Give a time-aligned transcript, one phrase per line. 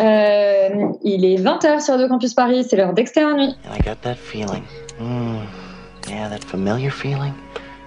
[0.00, 3.56] Euh, il est 20h sur Radio Campus Paris, c'est l'heure d'externe nuit.
[3.68, 4.62] And I got that feeling.
[5.00, 5.40] Mm,
[6.08, 7.32] yeah, that familiar feeling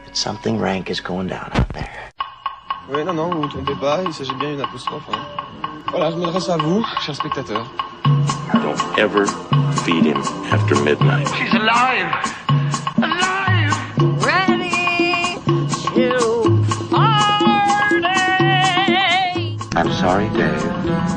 [0.06, 1.90] that something rank is going down out there.
[2.90, 5.04] Oui, non, non, vous vous trompez pas, il s'agit bien d'une apostrophe.
[5.12, 5.18] hein.
[5.92, 7.70] Voilà, je m'adresse à vous, chers spectateurs.
[8.54, 9.26] Don't ever
[9.84, 10.22] feed him
[10.52, 11.28] after midnight.
[11.36, 12.08] She's alive!
[12.98, 13.76] Alive!
[14.24, 14.72] Ready
[15.96, 17.46] to party!
[19.76, 21.17] I'm sorry, Dave.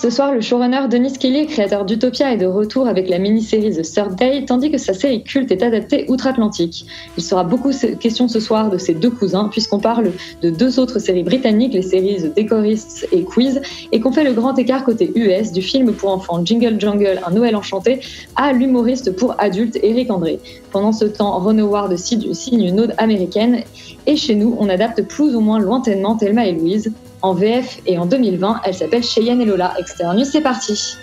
[0.00, 3.82] Ce soir, le showrunner Denis Kelly, créateur d'Utopia, est de retour avec la mini-série The
[3.82, 6.86] Third Day, tandis que sa série culte est adaptée outre-Atlantique.
[7.18, 11.00] Il sera beaucoup question ce soir de ses deux cousins, puisqu'on parle de deux autres
[11.00, 13.60] séries britanniques, les séries The Decorists et Quiz,
[13.92, 17.32] et qu'on fait le grand écart côté US du film pour enfants Jingle Jungle, Un
[17.32, 18.00] Noël enchanté,
[18.36, 20.38] à l'humoriste pour adultes Eric André.
[20.72, 23.64] Pendant ce temps, Ron Howard signe une ode américaine,
[24.06, 26.90] et chez nous, on adapte plus ou moins lointainement Thelma et Louise.
[27.22, 29.74] En VF et en 2020, elle s'appelle Cheyenne et Lola.
[29.78, 30.96] Externe, c'est parti.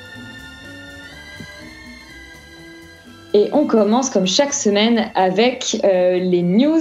[3.34, 6.80] Et on commence comme chaque semaine avec euh, les news.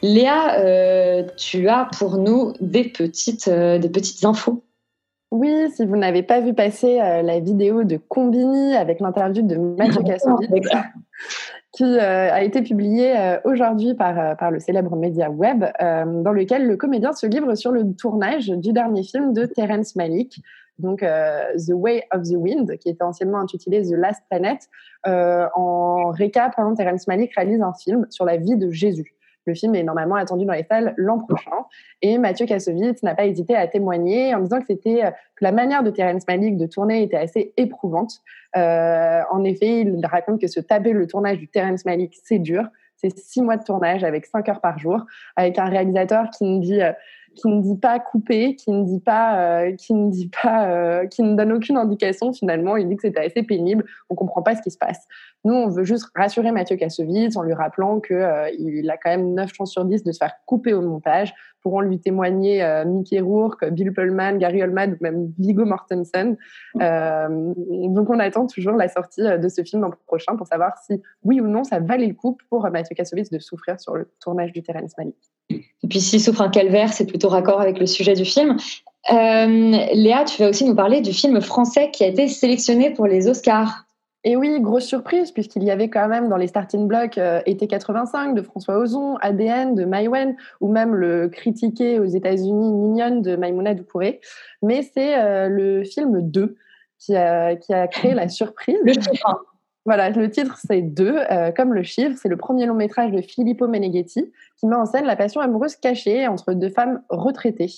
[0.00, 4.62] Léa, euh, tu as pour nous des petites, euh, des petites infos.
[5.30, 10.02] Oui, si vous n'avez pas vu passer la vidéo de Combini avec l'interview de Mathieu
[10.02, 10.66] Kassovitz,
[11.78, 16.32] qui euh, a été publiée euh, aujourd'hui par, euh, par le célèbre média web, dans
[16.32, 20.42] lequel le comédien se livre sur le tournage du dernier film de Terrence Malick,
[20.80, 24.58] donc The Way of the Wind, qui était anciennement intitulé The Last Planet.
[25.06, 29.14] En récap, hein, Terrence Malick réalise un film sur la vie de Jésus.
[29.48, 31.50] Le film est normalement attendu dans les salles l'an prochain.
[32.02, 35.52] Et Mathieu Kassovitz n'a pas hésité à témoigner en disant que c'était euh, que la
[35.52, 38.20] manière de Terrence Malick de tourner était assez éprouvante.
[38.58, 42.64] Euh, en effet, il raconte que se taper le tournage du Terrence Malick, c'est dur.
[42.96, 45.06] C'est six mois de tournage avec cinq heures par jour,
[45.36, 46.92] avec un réalisateur qui ne dit, euh,
[47.34, 51.06] qui ne dit pas couper, qui ne dit pas, euh, qui ne dit pas, euh,
[51.06, 52.76] qui ne donne aucune indication finalement.
[52.76, 53.84] Il dit que c'était assez pénible.
[54.10, 55.06] On comprend pas ce qui se passe.
[55.44, 59.10] Nous, on veut juste rassurer Mathieu Kassovitz en lui rappelant que euh, il a quand
[59.10, 61.34] même 9 chances sur 10 de se faire couper au montage.
[61.62, 66.36] Pourront lui témoigner euh, Mickey Rourke, Bill Pullman, Gary Oldman ou même Viggo Mortensen.
[66.80, 70.78] Euh, donc, on attend toujours la sortie euh, de ce film l'an prochain pour savoir
[70.86, 74.08] si, oui ou non, ça valait le coup pour Mathieu Kassovitz de souffrir sur le
[74.20, 75.16] tournage du Terrence Malick.
[75.50, 78.56] Et puis s'il souffre un calvaire, c'est plutôt raccord avec le sujet du film.
[79.10, 83.06] Euh, Léa, tu vas aussi nous parler du film français qui a été sélectionné pour
[83.06, 83.87] les Oscars.
[84.24, 87.68] Et oui, grosse surprise, puisqu'il y avait quand même dans les starting blocks euh, Été
[87.68, 93.36] 85 de François Ozon, ADN de Maïwen, ou même le critiqué aux États-Unis Mignonne de
[93.36, 94.20] Maïmouna Doucouré.
[94.62, 96.56] Mais c'est euh, le film 2
[96.98, 98.78] qui a, qui a créé la surprise.
[98.82, 99.44] Le chiffre.
[99.88, 102.14] Voilà, le titre c'est 2, euh, comme le chiffre.
[102.20, 105.76] C'est le premier long métrage de Filippo Meneghetti qui met en scène la passion amoureuse
[105.76, 107.72] cachée entre deux femmes retraitées.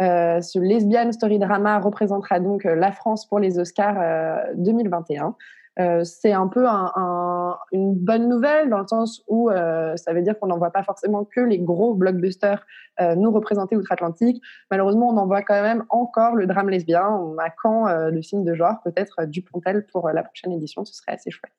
[0.00, 5.34] Euh, ce lesbian story drama représentera donc la France pour les Oscars euh, 2021.
[5.80, 10.12] Euh, c'est un peu un, un, une bonne nouvelle dans le sens où euh, ça
[10.12, 12.64] veut dire qu'on n'en voit pas forcément que les gros blockbusters
[13.00, 14.42] euh, nous représenter outre-Atlantique.
[14.70, 17.08] Malheureusement, on en voit quand même encore le drame lesbien.
[17.08, 20.52] On a quand euh, le film de genre, peut-être euh, Dupontel pour euh, la prochaine
[20.52, 21.52] édition, ce serait assez chouette.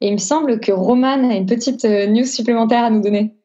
[0.00, 3.36] Et il me semble que Roman a une petite euh, news supplémentaire à nous donner.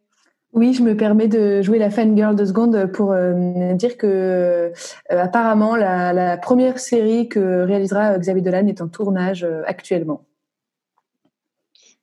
[0.53, 4.72] Oui, je me permets de jouer la fangirl de seconde pour euh, dire que euh,
[5.09, 10.25] apparemment la, la, première série que réalisera Xavier Dolan est en tournage euh, actuellement.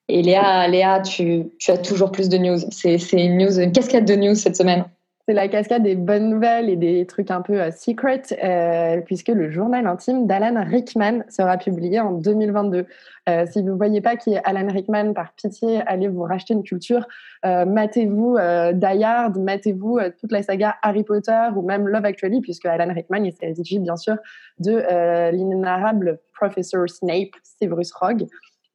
[0.08, 2.58] Et Léa, Léa tu, tu, as toujours plus de news.
[2.70, 4.87] C'est une news, une cascade de news cette semaine.
[5.28, 9.28] C'est la cascade des bonnes nouvelles et des trucs un peu uh, secret, euh, puisque
[9.28, 12.87] le journal intime d'Alan Rickman sera publié en 2022.
[13.28, 16.55] Euh, si vous ne voyez pas qui est Alan Rickman, par pitié, allez vous racheter
[16.55, 17.06] une culture.
[17.44, 22.06] Euh, matez-vous euh, Die Hard, matez-vous euh, toute la saga Harry Potter ou même Love
[22.06, 24.17] Actually, puisque Alan Rickman il s'agit bien sûr
[24.61, 28.26] de euh, l'inénarrable Professor Snape, Severus Rogue.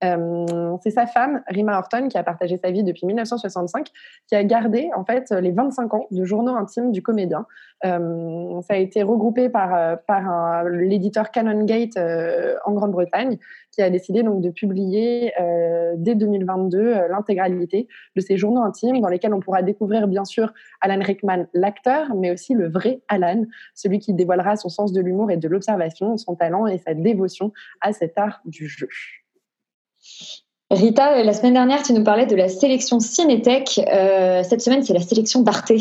[0.03, 3.89] Euh, c'est sa femme, Rima Horton, qui a partagé sa vie depuis 1965,
[4.27, 7.45] qui a gardé en fait les 25 ans de journaux intimes du comédien.
[7.85, 13.38] Euh, ça a été regroupé par, l'éditeur Canongate euh, en Grande-Bretagne,
[13.71, 19.09] qui a décidé donc de publier euh, dès 2022 l'intégralité de ces journaux intimes, dans
[19.09, 24.00] lesquels on pourra découvrir bien sûr Alan Rickman, l'acteur, mais aussi le vrai Alan, celui
[24.00, 27.51] qui dévoilera son sens de l'humour et de l'observation, son talent et sa dévotion
[27.81, 28.88] à cet art du jeu.
[30.71, 33.80] Rita, la semaine dernière, tu nous parlais de la sélection Cinétech.
[33.80, 35.71] Euh, cette semaine, c'est la sélection d'Arte.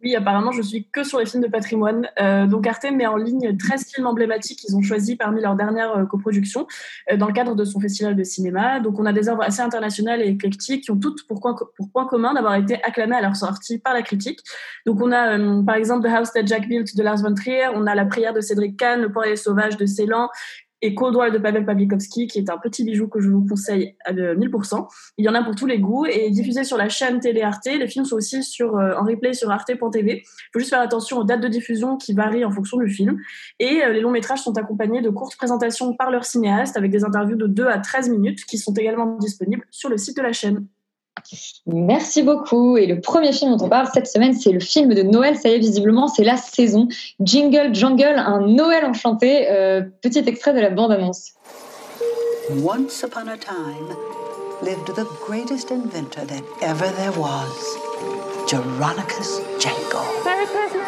[0.00, 2.08] Oui, apparemment, je suis que sur les films de patrimoine.
[2.20, 5.90] Euh, donc Arte met en ligne 13 films emblématiques qu'ils ont choisis parmi leurs dernières
[5.96, 6.68] euh, coproductions
[7.10, 8.78] euh, dans le cadre de son festival de cinéma.
[8.78, 12.32] Donc on a des œuvres assez internationales et éclectiques qui ont toutes pour, point- commun
[12.32, 14.38] d'avoir été acclamées à leur sortie par la critique.
[14.86, 17.66] Donc on a euh, par exemple The House That Jack Built de Lars von Trier,
[17.74, 20.28] on a La prière de Cédric Kahn, Le poirier sauvage de Ceylan
[20.82, 24.12] et Cold de Pavel Pawlikowski, qui est un petit bijou que je vous conseille à
[24.12, 24.86] de 1000%.
[25.16, 27.66] Il y en a pour tous les goûts et diffusé sur la chaîne télé Arte.
[27.66, 30.22] Les films sont aussi sur, euh, en replay sur arte.tv.
[30.22, 33.18] Il faut juste faire attention aux dates de diffusion qui varient en fonction du film.
[33.58, 37.04] Et euh, les longs métrages sont accompagnés de courtes présentations par leurs cinéastes avec des
[37.04, 40.32] interviews de 2 à 13 minutes qui sont également disponibles sur le site de la
[40.32, 40.66] chaîne.
[41.66, 42.76] Merci beaucoup.
[42.76, 45.36] Et le premier film dont on parle cette semaine, c'est le film de Noël.
[45.36, 46.88] Ça y est, visiblement, c'est la saison.
[47.20, 49.50] Jingle Jungle, un Noël enchanté.
[49.50, 51.32] Euh, petit extrait de la bande-annonce.
[52.62, 53.94] Once upon a time
[54.62, 60.02] lived the greatest inventor that ever there was, Geronicus Jango.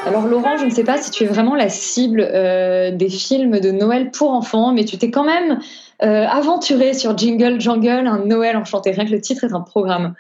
[0.06, 3.60] Alors Laurent, je ne sais pas si tu es vraiment la cible euh, des films
[3.60, 5.58] de Noël pour enfants, mais tu t'es quand même
[6.02, 8.92] euh, aventuré sur Jingle Jungle, un Noël enchanté.
[8.92, 10.14] Rien que le titre est un programme.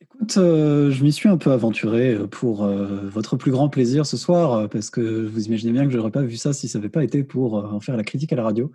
[0.00, 4.16] Écoute, euh, je m'y suis un peu aventuré pour euh, votre plus grand plaisir ce
[4.16, 6.88] soir, parce que vous imaginez bien que je n'aurais pas vu ça si ça n'avait
[6.88, 8.72] pas été pour euh, en faire la critique à la radio.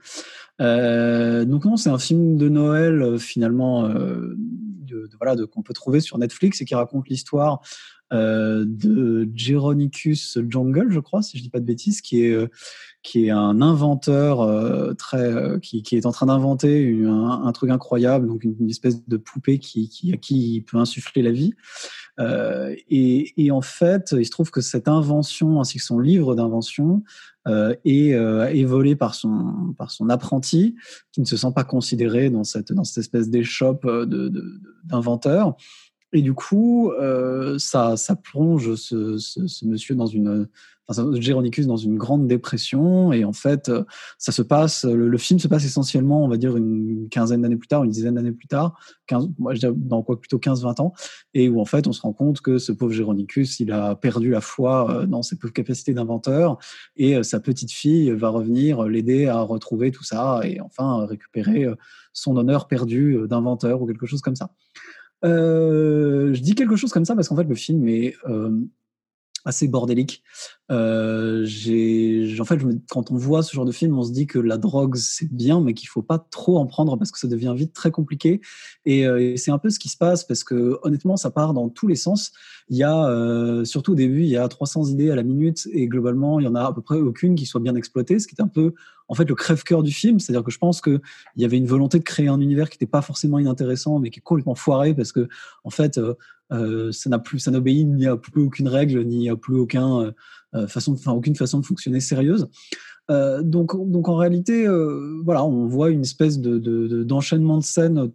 [0.62, 5.62] Euh, donc non, c'est un film de Noël finalement euh, de, de- voilà de- qu'on
[5.62, 7.62] peut trouver sur Netflix et qui raconte l'histoire
[8.13, 12.48] euh, de Geronicus Jungle, je crois, si je dis pas de bêtises, qui est euh,
[13.04, 17.51] qui est un inventeur euh, très euh, qui, qui est en train d'inventer un, un
[17.54, 21.31] truc incroyable, donc une, espèce de poupée qui, qui à qui il peut insuffler la
[21.31, 21.54] vie.
[22.19, 26.36] Euh, et, et en fait, il se trouve que cette invention ainsi que son livre
[26.36, 27.03] d'invention
[27.48, 30.75] euh, est, est volé par son par son apprenti
[31.13, 34.30] qui ne se sent pas considéré dans cette dans cette espèce d'échoppe euh, de,
[34.83, 35.56] d'inventeur.
[36.13, 40.48] Et du coup, euh, ça, ça plonge ce, ce, ce monsieur dans une,
[40.88, 43.12] enfin, Géronicus dans une grande dépression.
[43.12, 43.83] Et en fait, euh,
[44.18, 47.57] ça se passe, le, le film se passe essentiellement, on va dire, une quinzaine d'années
[47.57, 50.81] plus tard, une dizaine d'années plus tard, 15, moi je dirais dans quoi plutôt 15-20
[50.81, 50.94] ans,
[51.33, 54.30] et où en fait, on se rend compte que ce pauvre Géronicus, il a perdu
[54.30, 56.57] la foi euh, dans ses capacités d'inventeur,
[56.95, 61.68] et euh, sa petite fille va revenir l'aider à retrouver tout ça, et enfin récupérer
[62.13, 64.50] son honneur perdu d'inventeur ou quelque chose comme ça.
[65.25, 68.52] Euh, je dis quelque chose comme ça parce qu'en fait le film est euh,
[69.48, 70.24] assez bordélique.
[70.72, 71.46] Euh,
[72.40, 72.60] en fait,
[72.90, 75.62] quand on voit ce genre de film, on se dit que la drogue c'est bien,
[75.62, 78.42] mais qu'il faut pas trop en prendre parce que ça devient vite très compliqué.
[78.86, 81.54] Et, euh, et c'est un peu ce qui se passe parce que honnêtement, ça part
[81.54, 82.31] dans tous les sens.
[82.70, 85.68] Il y a, euh, surtout au début, il y a 300 idées à la minute
[85.72, 88.28] et globalement, il y en a à peu près aucune qui soit bien exploitée, ce
[88.28, 88.74] qui est un peu
[89.07, 90.19] en fait le crève-cœur du film.
[90.19, 91.00] C'est-à-dire que je pense que
[91.36, 94.09] il y avait une volonté de créer un univers qui n'était pas forcément inintéressant, mais
[94.09, 95.27] qui est complètement foiré parce que
[95.63, 96.13] en fait, euh,
[96.51, 100.13] euh, ça n'a plus, ça n'obéit ni à plus aucune règle, ni à plus aucun
[100.56, 102.48] euh, façon, enfin aucune façon de fonctionner sérieuse.
[103.09, 104.68] Donc, donc en réalité,
[105.24, 108.12] voilà, on voit une espèce de, de- de- d'enchaînement de scènes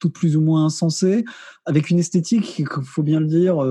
[0.00, 1.24] toutes plus ou moins insensées,
[1.64, 3.64] avec une esthétique, il faut bien le dire,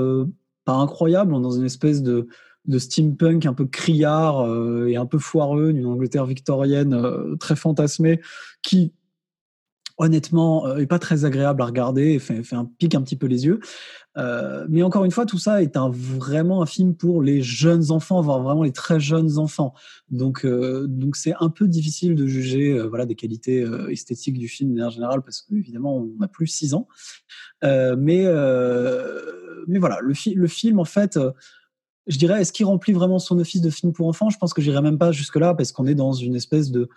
[0.64, 2.28] pas incroyable, dans une espèce de,
[2.66, 7.56] de steampunk un peu criard euh, et un peu foireux, d'une Angleterre victorienne euh, très
[7.56, 8.22] fantasmée,
[8.62, 8.94] qui
[9.98, 13.16] honnêtement euh, est pas très agréable à regarder et fait, fait un pique un petit
[13.16, 13.60] peu les yeux.
[14.18, 17.92] Euh, mais encore une fois, tout ça est un, vraiment un film pour les jeunes
[17.92, 19.74] enfants, voire vraiment les très jeunes enfants.
[20.10, 24.48] Donc, euh, donc c'est un peu difficile de juger euh, voilà, des qualités esthétiques du
[24.48, 26.88] film en général, parce qu'évidemment, on n'a plus 6 ans.
[27.64, 28.26] Mais,
[29.68, 31.18] mais voilà, le, fi- le film, en fait,
[32.12, 34.30] je dirais, est-ce qu'il remplit vraiment son office de film pour enfants?
[34.30, 36.90] Je pense que j'irai même pas jusque-là, parce qu'on est dans une espèce de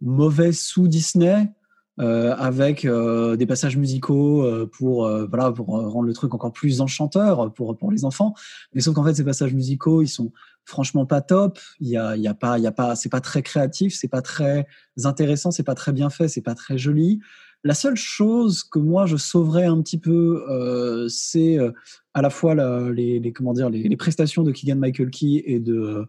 [0.00, 1.52] mauvais sous-Disney.
[2.00, 6.80] euh, avec euh, des passages musicaux euh, pour voilà pour rendre le truc encore plus
[6.80, 8.34] enchanteur pour pour les enfants.
[8.72, 10.32] Mais sauf qu'en fait ces passages musicaux ils sont
[10.64, 11.60] franchement pas top.
[11.78, 14.08] Il y a y a pas il y a pas c'est pas très créatif c'est
[14.08, 14.66] pas très
[15.04, 17.20] intéressant c'est pas très bien fait c'est pas très joli
[17.64, 21.72] la seule chose que moi je sauverais un petit peu, euh, c'est euh,
[22.12, 25.42] à la fois la- les, les- comment dire les, les prestations de Keegan Michael Key
[25.46, 26.04] et de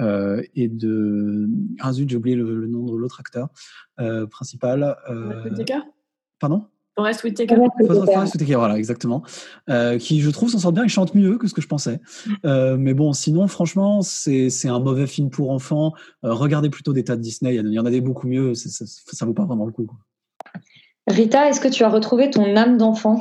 [0.00, 1.46] euh, et de
[1.80, 3.48] ah zut j'ai oublié le, le nom de l'autre acteur
[4.00, 4.96] euh, principal.
[5.10, 5.42] euh,
[6.40, 6.64] pardon?
[7.56, 8.06] Forest Whitaker.
[8.16, 9.24] Forest- Whitaker, voilà, exactement.
[9.68, 10.84] Euh, qui, je trouve, s'en sort bien.
[10.84, 12.00] Il chante mieux que ce que je pensais.
[12.44, 15.92] Euh, mais bon, sinon, franchement, c'est c'est un mauvais film pour enfants.
[16.24, 17.56] Euh, regardez plutôt des tas de Disney.
[17.56, 18.54] Il y en a- des beaucoup mieux.
[18.54, 19.86] Ça, ça vaut pas vraiment le coup.
[19.86, 19.96] quoi.
[21.06, 23.20] Rita, est-ce que tu as retrouvé ton âme d'enfant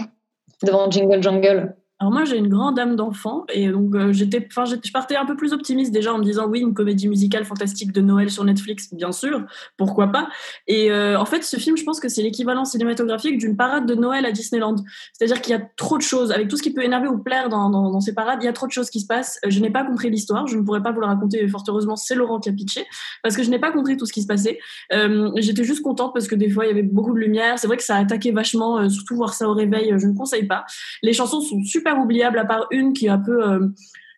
[0.64, 4.66] devant Jingle Jungle Alors moi j'ai une grande âme d'enfant et donc euh, j'étais, enfin
[4.66, 7.94] je partais un peu plus optimiste déjà en me disant oui une comédie musicale fantastique
[7.94, 9.46] de Noël sur Netflix bien sûr
[9.78, 10.28] pourquoi pas.
[10.68, 13.96] Et euh, en fait ce film je pense que c'est l'équivalent cinématographique d'une parade de
[13.96, 14.76] Noël à Disneyland.
[15.14, 16.34] C'est-à-dire qu'il y a trop de choses.
[16.34, 18.68] Avec tout ce qui peut énerver ou plaire dans, ces parades il y a trop
[18.68, 19.40] de choses qui se passent.
[19.48, 20.46] Je n'ai pas compris l'histoire.
[20.46, 22.86] Je ne pourrais pas vous la raconter fort heureusement c'est Laurent qui a pitché
[23.22, 24.60] parce que je n'ai pas compris tout ce qui se passait.
[24.92, 27.58] Euh, j'étais juste contente parce que des fois il y avait beaucoup de lumière.
[27.60, 30.48] C'est vrai que ça a attaqué vachement surtout voir ça au réveil je ne conseille
[30.48, 30.66] pas.
[31.02, 33.68] Les chansons sont super oubliable à part une qui est un peu euh,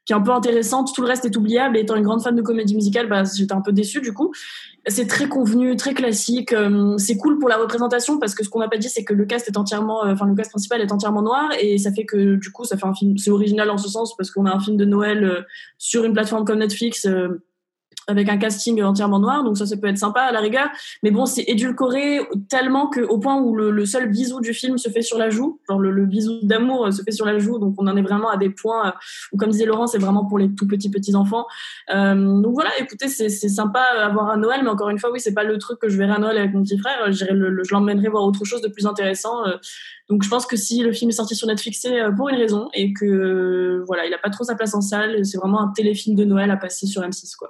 [0.05, 0.93] qui est un peu intéressante.
[0.93, 1.77] Tout le reste est oubliable.
[1.77, 4.31] Et étant une grande fan de comédie musicale, bah, j'étais un peu déçue du coup.
[4.87, 6.53] C'est très convenu, très classique.
[6.53, 9.13] Euh, c'est cool pour la représentation parce que ce qu'on n'a pas dit, c'est que
[9.13, 12.05] le cast est entièrement, euh, enfin le cast principal est entièrement noir et ça fait
[12.05, 13.17] que du coup, ça fait un film.
[13.17, 15.45] C'est original en ce sens parce qu'on a un film de Noël
[15.79, 17.07] sur une plateforme comme Netflix
[18.07, 20.67] avec un casting entièrement noir, donc ça, ça peut être sympa à la rigueur.
[21.03, 22.19] Mais bon, c'est édulcoré
[22.49, 25.59] tellement que au point où le, seul bisou du film se fait sur la joue,
[25.67, 28.37] genre le, bisou d'amour se fait sur la joue, donc on en est vraiment à
[28.37, 28.93] des points
[29.31, 31.45] où, comme disait Laurent, c'est vraiment pour les tout petits petits enfants.
[31.93, 35.19] Euh, donc voilà, écoutez, c'est sympa à voir à Noël, mais encore une fois, oui,
[35.19, 37.11] c'est pas le truc que je verrai à Noël avec mon petit frère.
[37.11, 39.45] Je, je l'emmènerai voir autre chose de plus intéressant.
[39.47, 39.57] Euh.
[40.09, 42.35] donc je pense que si le film est sorti sur Netflix, c'est euh, pour une
[42.35, 45.25] raison et que voilà, il a pas trop sa place en salle.
[45.25, 47.49] C'est vraiment un téléfilm de Noël à passer sur M6, quoi.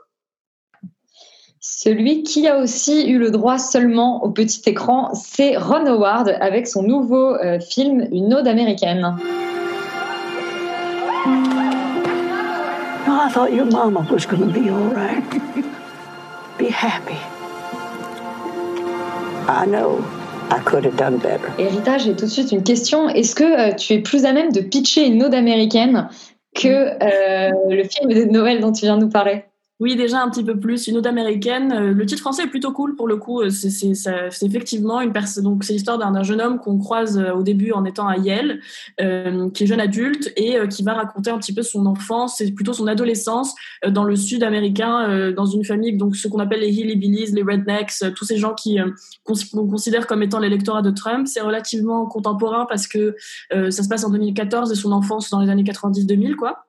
[1.68, 6.68] Celui qui a aussi eu le droit seulement au petit écran, c'est Ron Howard avec
[6.68, 9.16] son nouveau euh, film Une ode américaine.
[13.08, 15.24] I thought your mama was going to be all right.
[16.60, 17.18] Be happy.
[19.48, 20.06] I know
[20.52, 21.52] I could have done better.
[21.58, 23.10] Héritage, j'ai tout de suite une question.
[23.10, 26.10] Est-ce que euh, tu es plus à même de pitcher une ode américaine
[26.54, 29.46] que euh, le film de Noël dont tu viens de nous parler?
[29.82, 30.88] Oui, déjà un petit peu plus.
[30.88, 31.74] Une ode américaine.
[31.74, 33.42] Euh, le titre français est plutôt cool pour le coup.
[33.42, 35.44] Euh, c'est effectivement une personne.
[35.44, 38.62] Donc c'est l'histoire d'un jeune homme qu'on croise euh, au début en étant à Yale,
[38.98, 42.74] qui est jeune adulte et qui va raconter un petit peu son enfance, c'est plutôt
[42.74, 43.54] son adolescence
[43.88, 48.04] dans le sud américain, dans une famille donc ce qu'on appelle les hillbillies, les rednecks,
[48.16, 48.78] tous ces gens qui
[49.24, 51.28] qu'on considère comme étant l'électorat de Trump.
[51.28, 53.16] C'est relativement contemporain parce que
[53.52, 56.65] ça se passe en 2014 et son enfance dans les années 90-2000 quoi.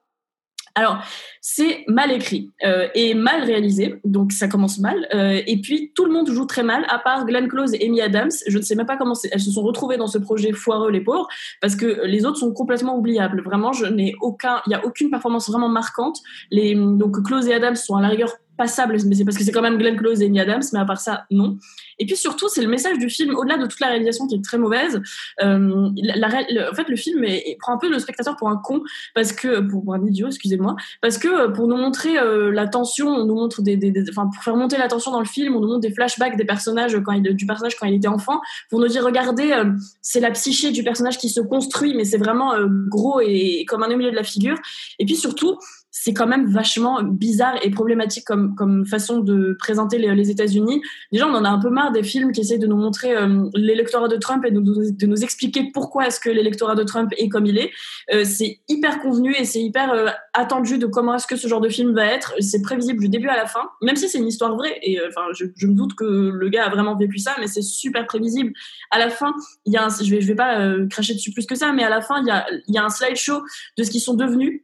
[0.79, 0.99] Alors,
[1.41, 5.09] c'est mal écrit euh, et mal réalisé, donc ça commence mal.
[5.15, 8.03] Euh, et puis, tout le monde joue très mal, à part Glenn Close et Amy
[8.03, 8.31] Adams.
[8.47, 11.01] Je ne sais même pas comment elles se sont retrouvées dans ce projet foireux, les
[11.01, 11.29] pauvres,
[11.63, 13.41] parce que les autres sont complètement oubliables.
[13.43, 16.19] Vraiment, je n'ai aucun, il n'y a aucune performance vraiment marquante.
[16.51, 19.53] Les, donc, Close et Adams sont à la rigueur passable, mais c'est parce que c'est
[19.53, 21.59] quand même Glenn Close et Amy Adams, mais à part ça, non.
[21.99, 24.45] Et puis surtout, c'est le message du film, au-delà de toute la réalisation qui est
[24.45, 25.01] très mauvaise.
[25.43, 27.25] Euh, la, en fait, le film
[27.59, 28.83] prend un peu le spectateur pour un con,
[29.15, 33.09] parce que pour, un idiot, excusez-moi, parce que euh, pour nous montrer euh, la tension,
[33.09, 35.61] on nous montre des, des, enfin pour faire monter la tension dans le film, on
[35.61, 38.81] nous montre des flashbacks des personnages quand il, du personnage quand il était enfant, pour
[38.81, 39.73] nous dire regardez, euh,
[40.03, 42.55] c'est la psyché du personnage qui se construit, mais c'est vraiment
[42.89, 44.57] gros et, et, comme un au milieu de la figure.
[44.99, 45.59] Et puis surtout,
[45.99, 50.83] c'est quand même vachement bizarre et problématique comme, comme façon de présenter les, États-Unis.
[51.11, 53.49] Déjà, on en a un peu marre des films qui essayent de nous montrer euh,
[53.55, 57.47] l'électorat de Trump et de, nous expliquer pourquoi est-ce que l'électorat de Trump est comme
[57.47, 57.71] il est.
[58.13, 61.63] Euh, c'est hyper convenu et c'est hyper euh, attendu de comment est-ce que ce genre
[61.63, 62.35] de film va être.
[62.41, 64.79] C'est prévisible du début à la fin, même si c'est une histoire vraie.
[64.83, 67.63] Et enfin, je, je, me doute que le gars a vraiment vécu ça, mais c'est
[67.63, 68.53] super prévisible.
[68.91, 69.33] À la fin,
[69.65, 71.91] il y a un, je vais, vais pas cracher dessus plus que ça, mais à
[71.91, 73.43] la fin, il y a, y a un slideshow
[73.79, 74.61] de ce qu'ils sont devenus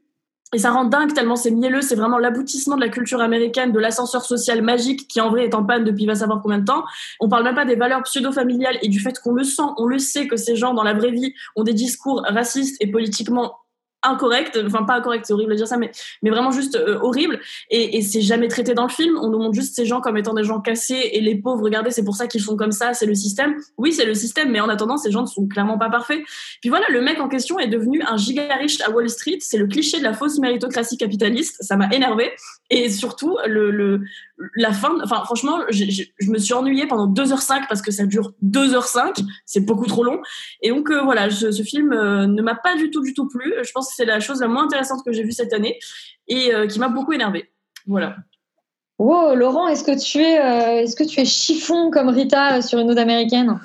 [0.54, 3.78] et ça rend dingue tellement c'est mielleux, c'est vraiment l'aboutissement de la culture américaine, de
[3.78, 6.84] l'ascenseur social magique qui en vrai est en panne depuis va savoir combien de temps.
[7.20, 9.98] On parle même pas des valeurs pseudo-familiales et du fait qu'on le sent, on le
[9.98, 13.61] sait que ces gens dans la vraie vie ont des discours racistes et politiquement
[14.02, 15.90] incorrect, enfin pas incorrect, c'est horrible de dire ça, mais,
[16.22, 17.40] mais vraiment juste euh, horrible.
[17.70, 19.16] Et, c'est jamais traité dans le film.
[19.20, 21.90] On nous montre juste ces gens comme étant des gens cassés et les pauvres, regardez,
[21.90, 23.54] c'est pour ça qu'ils font comme ça, c'est le système.
[23.78, 26.20] Oui, c'est le système, mais en attendant, ces gens ne sont clairement pas parfaits.
[26.60, 29.38] Puis voilà, le mec en question est devenu un giga riche à Wall Street.
[29.40, 31.56] C'est le cliché de la fausse méritocratie capitaliste.
[31.60, 32.32] Ça m'a énervé.
[32.70, 34.00] Et surtout, le, le,
[34.56, 35.84] la fin, enfin franchement, je,
[36.28, 40.20] me suis ennuyée pendant 2h05 parce que ça dure 2h05, c'est beaucoup trop long.
[40.62, 43.52] Et donc euh, voilà, ce film euh, ne m'a pas du tout, du tout plu.
[43.62, 45.78] Je pense que c'est la chose la moins intéressante que j'ai vue cette année
[46.28, 47.50] et euh, qui m'a beaucoup énervée.
[47.86, 48.16] Voilà.
[48.98, 52.90] Wow, Laurent, est-ce que tu es, est-ce que tu es chiffon comme Rita sur une
[52.90, 53.58] ode américaine?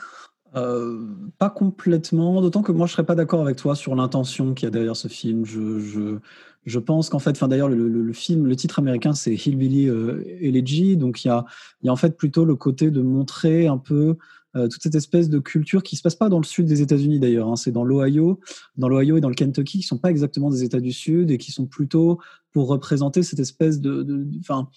[1.37, 4.67] Pas complètement, d'autant que moi je serais pas d'accord avec toi sur l'intention qu'il y
[4.67, 5.45] a derrière ce film.
[5.45, 6.17] Je, je,
[6.65, 9.87] je pense qu'en fait, enfin d'ailleurs le, le, le, film, le titre américain c'est Hillbilly
[9.87, 11.45] euh, Elegy, donc il y a,
[11.81, 14.17] il y a en fait plutôt le côté de montrer un peu
[14.57, 17.19] euh, toute cette espèce de culture qui se passe pas dans le sud des États-Unis
[17.19, 18.39] d'ailleurs, hein, c'est dans l'Ohio,
[18.75, 21.37] dans l'Ohio et dans le Kentucky qui sont pas exactement des États du Sud et
[21.37, 22.19] qui sont plutôt
[22.51, 24.69] pour représenter cette espèce de, enfin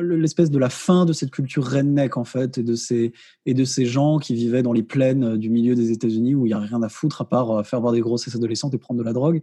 [0.00, 3.12] l'espèce de la fin de cette culture redneck en fait et de ces
[3.44, 6.50] et de ces gens qui vivaient dans les plaines du milieu des États-Unis où il
[6.50, 8.98] y a rien à foutre à part euh, faire voir des grossesses adolescentes et prendre
[8.98, 9.42] de la drogue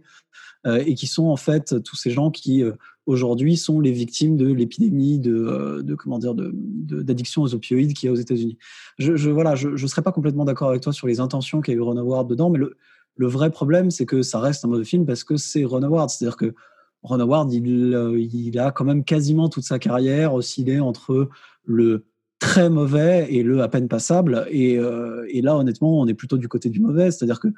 [0.66, 2.72] euh, et qui sont en fait tous ces gens qui euh,
[3.04, 8.06] aujourd'hui sont les victimes de l'épidémie de, euh, de comment dire d'addiction aux opioïdes qu'il
[8.06, 8.56] y a aux États-Unis.
[8.96, 11.80] Je, voilà, je je serais pas complètement d'accord avec toi sur les intentions qu'a eu
[11.80, 12.76] Ron Howard dedans, mais le
[13.16, 16.08] le vrai problème c'est que ça reste un mauvais film parce que c'est Ron Howard,
[16.08, 16.54] c'est-à-dire que
[17.04, 21.28] Ron Howard, il, euh, il, a quand même quasiment toute sa carrière oscillé entre
[21.64, 22.06] le
[22.38, 24.46] très mauvais et le à peine passable.
[24.50, 27.10] Et, euh, et là, honnêtement, on est plutôt du côté du mauvais.
[27.10, 27.48] C'est-à-dire que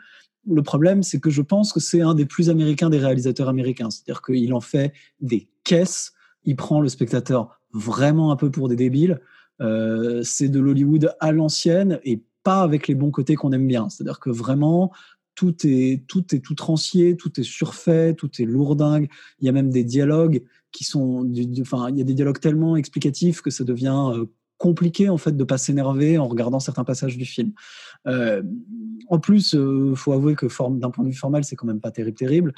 [0.48, 3.90] le problème, c'est que je pense que c'est un des plus américains des réalisateurs américains.
[3.90, 6.12] C'est-à-dire qu'il en fait des caisses.
[6.44, 9.20] Il prend le spectateur vraiment un peu pour des débiles.
[9.60, 13.88] Euh, c'est de l'Hollywood à l'ancienne et pas avec les bons côtés qu'on aime bien.
[13.88, 14.92] C'est-à-dire que vraiment,
[15.36, 19.08] tout est tout est tout trancier, tout est surfait, tout est lourdingue.
[19.38, 21.24] Il y a même des dialogues qui sont,
[21.60, 24.26] enfin, il y a des dialogues tellement explicatifs que ça devient euh,
[24.58, 27.52] compliqué en fait de pas s'énerver en regardant certains passages du film.
[28.06, 28.42] Euh,
[29.08, 31.90] en plus, euh, faut avouer que d'un point de vue formel, c'est quand même pas
[31.90, 32.54] terrible, terrible.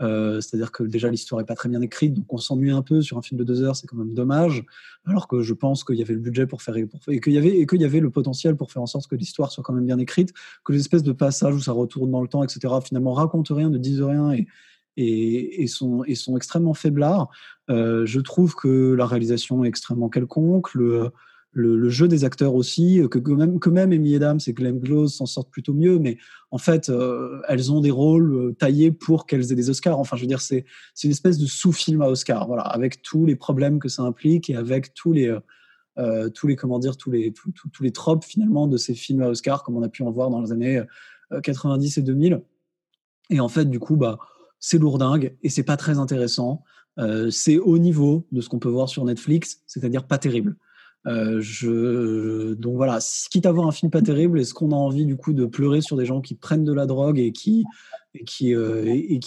[0.00, 3.00] Euh, C'est-à-dire que déjà l'histoire est pas très bien écrite, donc on s'ennuie un peu
[3.02, 4.64] sur un film de deux heures, c'est quand même dommage.
[5.06, 7.66] Alors que je pense qu'il y avait le budget pour faire et qu'il y avait
[7.70, 10.32] y avait le potentiel pour faire en sorte que l'histoire soit quand même bien écrite,
[10.64, 12.74] que les espèces de passages où ça retourne dans le temps, etc.
[12.84, 14.46] Finalement racontent rien, ne disent rien et
[15.00, 16.04] et sont
[16.36, 17.30] extrêmement faiblards.
[17.70, 20.74] Euh, je trouve que la réalisation est extrêmement quelconque.
[20.74, 21.10] Le
[21.52, 25.14] le, jeu des acteurs aussi, que, que même, que même Amy Adams et Glenn Close
[25.14, 26.18] s'en sortent plutôt mieux, mais
[26.50, 29.98] en fait, euh, elles ont des rôles euh, taillés pour qu'elles aient des Oscars.
[29.98, 30.64] Enfin, je veux dire, c'est
[31.02, 34.56] une espèce de sous-film à Oscar, voilà, avec tous les problèmes que ça implique et
[34.56, 35.34] avec tous les,
[35.98, 39.22] euh, tous les comment dire, tous les, tous, tous les tropes finalement de ces films
[39.22, 40.82] à Oscar, comme on a pu en voir dans les années
[41.42, 42.42] 90 et 2000.
[43.30, 44.18] Et en fait, du coup, bah,
[44.58, 46.62] c'est lourdingue et c'est pas très intéressant.
[46.98, 50.56] Euh, c'est au niveau de ce qu'on peut voir sur Netflix, c'est-à-dire pas terrible.
[51.06, 52.98] Euh, je, donc voilà,
[53.30, 55.80] quitte à voir un film pas terrible, est-ce qu'on a envie du coup de pleurer
[55.80, 57.64] sur des gens qui prennent de la drogue et qui,
[58.54, 59.20] euh,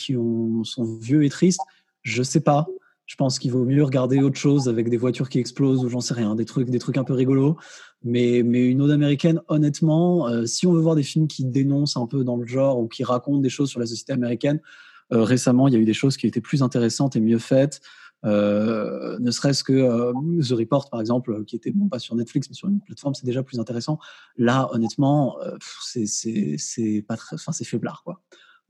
[0.63, 1.61] sont vieux et tristes?
[2.03, 2.67] Je sais pas.
[3.05, 5.99] Je pense qu'il vaut mieux regarder autre chose avec des voitures qui explosent ou j'en
[5.99, 7.57] sais rien, des trucs, des trucs un peu rigolos.
[8.03, 12.07] Mais, une ode américaine, honnêtement, euh, si on veut voir des films qui dénoncent un
[12.07, 14.61] peu dans le genre ou qui racontent des choses sur la société américaine,
[15.09, 17.81] récemment, il y a eu des choses qui étaient plus intéressantes et mieux faites.
[18.23, 22.49] Euh, ne serait-ce que euh, The Report, par exemple, qui était bon, pas sur Netflix,
[22.49, 24.00] mais sur une plateforme, c'est déjà plus intéressant.
[24.37, 28.22] Là, honnêtement, euh, c'est pas très, enfin, c'est faiblard, quoi.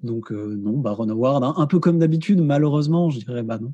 [0.03, 3.59] Donc, euh, non, bah, Ron Howard, hein, un peu comme d'habitude, malheureusement, je dirais, bah
[3.59, 3.73] non.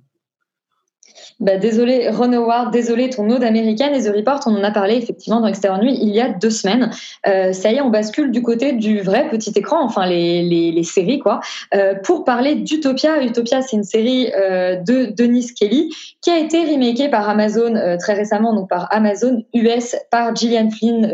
[1.39, 4.95] Bah, désolé, Ron Howard, désolé, ton ode américaine et The Report, on en a parlé
[4.95, 6.91] effectivement dans Extérieur Nuit il y a deux semaines.
[7.27, 10.71] Euh, ça y est, on bascule du côté du vrai petit écran, enfin les, les,
[10.71, 11.39] les séries quoi,
[11.75, 13.21] euh, pour parler d'Utopia.
[13.23, 18.13] Utopia, c'est une série euh, de Denise Kelly qui a été remakée par Amazon très
[18.13, 21.05] récemment, donc par Amazon US, par Gillian Flynn,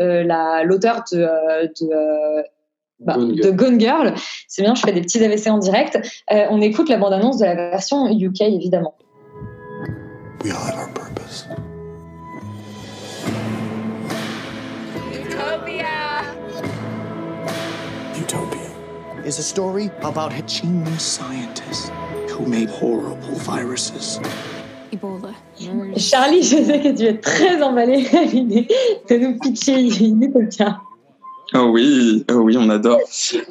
[0.64, 1.26] l'auteur de,
[1.80, 2.44] de
[3.00, 3.56] bah, Gone de Girl.
[3.56, 4.14] Gone Girl.
[4.48, 5.98] C'est bien, je fais des petits AVC en direct.
[6.32, 8.94] Euh, on écoute la bande-annonce de la version UK évidemment.
[10.44, 11.46] We all have our purpose.
[18.14, 18.70] Utopia
[19.24, 21.88] is a story about a genius scientist
[22.28, 24.20] who made horrible viruses.
[24.92, 25.34] Ebola.
[25.98, 28.68] Charlie, je sais que tu es très emballé à l'idée
[29.08, 30.78] de nous pitcher Utopia.
[31.54, 33.00] Oh oui, oh oui, on adore.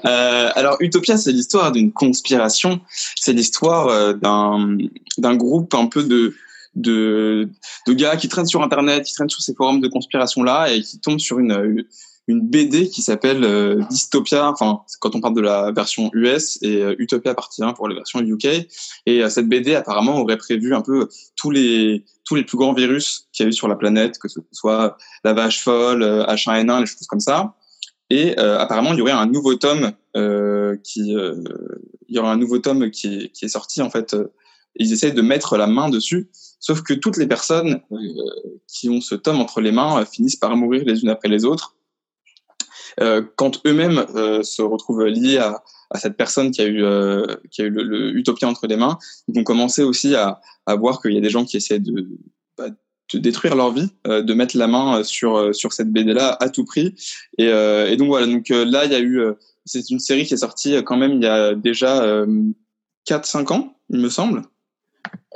[0.05, 2.81] Euh, alors Utopia, c'est l'histoire d'une conspiration.
[3.15, 6.35] C'est l'histoire euh, d'un groupe un peu de
[6.75, 7.49] de
[7.87, 10.81] de gars qui traînent sur Internet, qui traînent sur ces forums de conspiration là et
[10.81, 11.85] qui tombent sur une
[12.27, 14.49] une BD qui s'appelle euh, Dystopia.
[14.49, 18.21] Enfin, quand on parle de la version US et euh, Utopia appartient pour la version
[18.21, 18.45] UK.
[19.05, 22.73] Et euh, cette BD apparemment aurait prévu un peu tous les tous les plus grands
[22.73, 26.25] virus qu'il y a eu sur la planète, que ce soit la vache folle, euh,
[26.25, 27.55] H1N1, les choses comme ça.
[28.09, 31.35] Et euh, apparemment, il y aurait un nouveau tome euh, qui, euh,
[32.07, 34.13] il y aura un nouveau tome qui est, qui est sorti en fait.
[34.13, 34.27] euh,
[34.75, 36.29] ils essayent de mettre la main dessus,
[36.63, 37.99] sauf que toutes les personnes euh,
[38.67, 41.43] qui ont ce tome entre les mains euh, finissent par mourir les unes après les
[41.43, 41.75] autres.
[43.01, 44.05] Euh, quand eux-mêmes
[44.43, 46.83] se retrouvent liés à, à cette personne qui a eu
[47.49, 48.97] qui a eu le, le Utopia entre les mains,
[49.27, 52.07] ils vont commencer aussi à, à voir qu'il y a des gens qui essaient de
[52.57, 52.69] bah,
[53.13, 56.65] de détruire leur vie, de mettre la main sur sur cette BD là à tout
[56.65, 56.93] prix.
[57.39, 59.21] Et, et donc voilà, donc là il y a eu,
[59.65, 62.27] c'est une série qui est sortie quand même il y a déjà euh,
[63.07, 64.43] 4-5 ans, il me semble.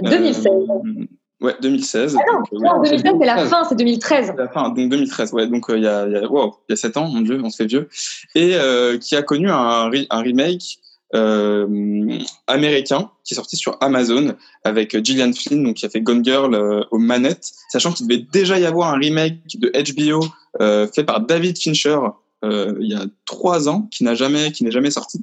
[0.02, 0.46] 2016.
[0.48, 1.06] Euh,
[1.42, 2.18] ouais, 2016.
[2.20, 3.50] Ah non, Donc, euh, non, 2016, c'est la 2013.
[3.50, 4.34] fin, c'est 2013.
[4.38, 6.72] La fin, donc 2013, ouais, donc euh, il y a, il y a, wow, il
[6.72, 7.90] y a 7 ans, mon dieu, on se fait vieux,
[8.36, 10.80] et euh, qui a connu un, re- un remake
[11.16, 16.24] euh, américain qui est sorti sur Amazon avec Gillian Flynn, donc qui a fait Gone
[16.24, 20.26] Girl euh, aux manettes, sachant qu'il devait déjà y avoir un remake de HBO
[20.62, 21.98] euh, fait par David Fincher
[22.44, 25.20] euh, il y a trois ans, qui n'a jamais, qui n'est jamais sorti.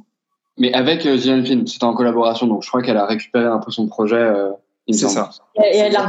[0.59, 3.59] Mais avec euh, Gillian Flynn, c'était en collaboration, donc je crois qu'elle a récupéré un
[3.59, 4.17] peu son projet.
[4.91, 5.31] C'est ça.
[5.57, 6.07] Et elle la-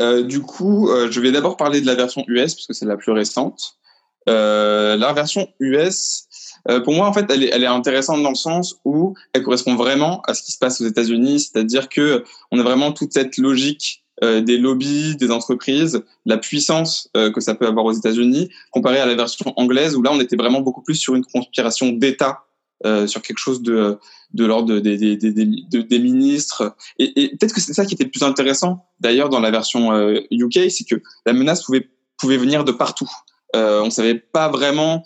[0.00, 2.86] euh, du coup, euh, je vais d'abord parler de la version US parce que c'est
[2.86, 3.76] la plus récente.
[4.28, 6.26] Euh, la version US,
[6.68, 9.42] euh, pour moi, en fait, elle est, elle est intéressante dans le sens où elle
[9.42, 13.12] correspond vraiment à ce qui se passe aux États-Unis, c'est-à-dire que on a vraiment toute
[13.12, 17.92] cette logique euh, des lobbies, des entreprises, la puissance euh, que ça peut avoir aux
[17.92, 21.24] États-Unis, comparé à la version anglaise où là, on était vraiment beaucoup plus sur une
[21.24, 22.44] conspiration d'État,
[22.84, 23.98] euh, sur quelque chose de
[24.34, 26.76] de l'ordre des, des, des, des, de- des ministres.
[26.98, 30.20] Et, peut-être que c'est ça qui était le plus intéressant, d'ailleurs, dans la version euh,
[30.30, 33.08] UK, c'est que la menace pouvait, pouvait venir de partout.
[33.54, 35.04] Euh, on savait pas vraiment...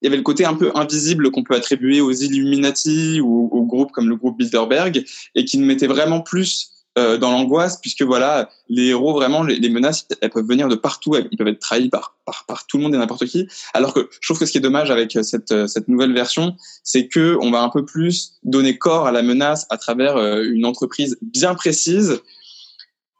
[0.00, 3.64] Il y avait le côté un peu invisible qu'on peut attribuer aux Illuminati ou aux
[3.64, 8.02] groupes comme le groupe Bilderberg, et qui nous mettait vraiment plus euh, dans l'angoisse, puisque
[8.02, 11.58] voilà, les héros, vraiment, les, menaces, elles peuvent venir de partout, elles- ils peuvent être
[11.58, 13.48] trahis par, par, par tout le monde et n'importe qui.
[13.72, 16.12] Alors que je trouve que ce qui est dommage avec euh, cette, euh, cette nouvelle
[16.12, 16.54] version,
[16.84, 20.44] c'est que on va un peu plus donner corps à la menace à travers euh,
[20.44, 22.20] une entreprise bien précise.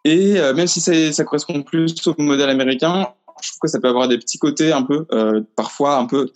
[0.05, 3.09] Et euh, même si ça correspond plus au modèle américain,
[3.43, 5.07] je trouve que ça peut avoir des petits côtés un peu,
[5.57, 6.31] parfois un peu,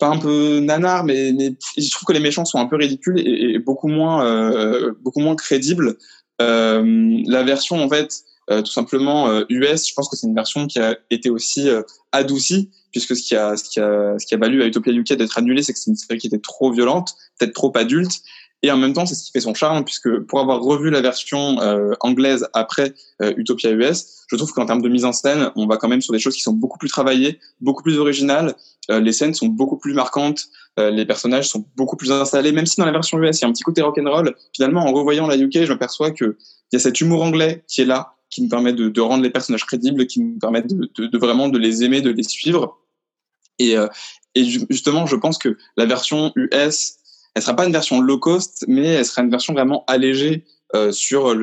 [0.00, 3.20] pas un peu nanar, mais, mais je trouve que les méchants sont un peu ridicules
[3.20, 5.96] et, et beaucoup moins, euh, beaucoup moins crédibles.
[6.40, 10.34] Euh, la version en fait, euh, tout simplement euh, US, je pense que c'est une
[10.34, 14.26] version qui a été aussi euh, adoucie, puisque ce qui a, ce qui a, ce
[14.26, 16.40] qui a valu à Utopia UK d'être annulé, c'est que c'est une série qui était
[16.40, 18.22] trop violente, peut-être trop adulte,
[18.62, 21.00] et en même temps, c'est ce qui fait son charme, puisque pour avoir revu la
[21.00, 25.50] version euh, anglaise après euh, Utopia US, je trouve qu'en termes de mise en scène,
[25.56, 28.54] on va quand même sur des choses qui sont beaucoup plus travaillées, beaucoup plus originales.
[28.90, 32.52] Euh, les scènes sont beaucoup plus marquantes, euh, les personnages sont beaucoup plus installés.
[32.52, 34.92] Même si dans la version US, il y a un petit côté rock'n'roll, finalement, en
[34.92, 36.36] revoyant la UK, je m'aperçois que
[36.72, 39.30] il y a cet humour anglais qui est là, qui nous permet de, rendre les
[39.30, 42.78] personnages crédibles, qui nous permet de, vraiment de les aimer, de les suivre.
[43.58, 43.88] Et, euh,
[44.36, 46.94] justement, je pense que la version US,
[47.34, 50.44] elle sera pas une version low cost, mais elle sera une version vraiment allégée
[50.76, 51.34] euh, sur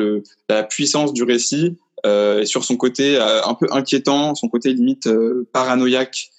[0.48, 5.10] la puissance du récit et sur son côté un peu inquiétant, son côté limite
[5.52, 6.30] paranoïaque,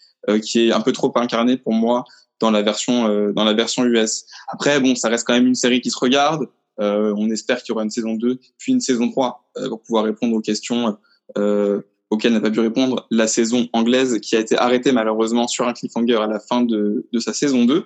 [0.43, 2.05] qui est un peu trop incarné pour moi
[2.41, 4.25] dans la version euh, dans la version US.
[4.49, 6.49] Après, bon, ça reste quand même une série qui se regarde.
[6.81, 9.83] Euh, on espère qu'il y aura une saison 2, puis une saison 3 euh, pour
[9.83, 10.97] pouvoir répondre aux questions
[11.37, 15.69] euh, auxquelles n'a pas pu répondre la saison anglaise qui a été arrêtée malheureusement sur
[15.69, 17.85] un cliffhanger à la fin de, de sa saison 2.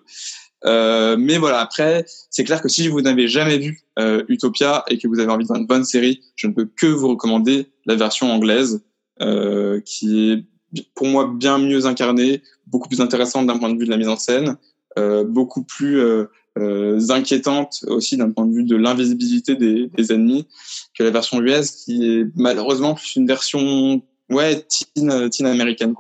[0.64, 4.98] Euh, mais voilà, après, c'est clair que si vous n'avez jamais vu euh, Utopia et
[4.98, 7.66] que vous avez envie de voir une bonne série, je ne peux que vous recommander
[7.86, 8.82] la version anglaise,
[9.84, 10.44] qui est
[10.94, 14.08] pour moi bien mieux incarnée, beaucoup plus intéressante d'un point de vue de la mise
[14.08, 14.56] en scène,
[14.98, 16.26] euh, beaucoup plus euh,
[16.58, 20.46] euh, inquiétante aussi d'un point de vue de l'invisibilité des, ennemis
[20.96, 25.94] que la version US, qui est malheureusement plus une version ouais teen, teen américaine.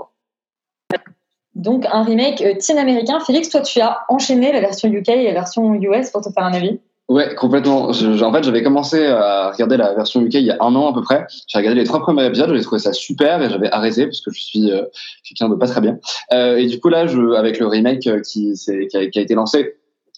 [1.54, 3.20] Donc un remake teen américain.
[3.20, 6.44] Félix, toi tu as enchaîné la version UK et la version US pour te faire
[6.44, 6.80] un avis?
[7.12, 7.90] Ouais, complètement.
[7.90, 7.92] En
[8.32, 11.02] fait, j'avais commencé à regarder la version UK il y a un an à peu
[11.02, 11.26] près.
[11.46, 14.30] J'ai regardé les trois premiers épisodes, j'avais trouvé ça super et j'avais arrêté parce que
[14.32, 14.84] je suis euh,
[15.22, 15.98] quelqu'un de pas très bien.
[16.32, 18.56] Euh, et du coup là, je, avec le remake euh, qui
[18.94, 19.74] a été lancé,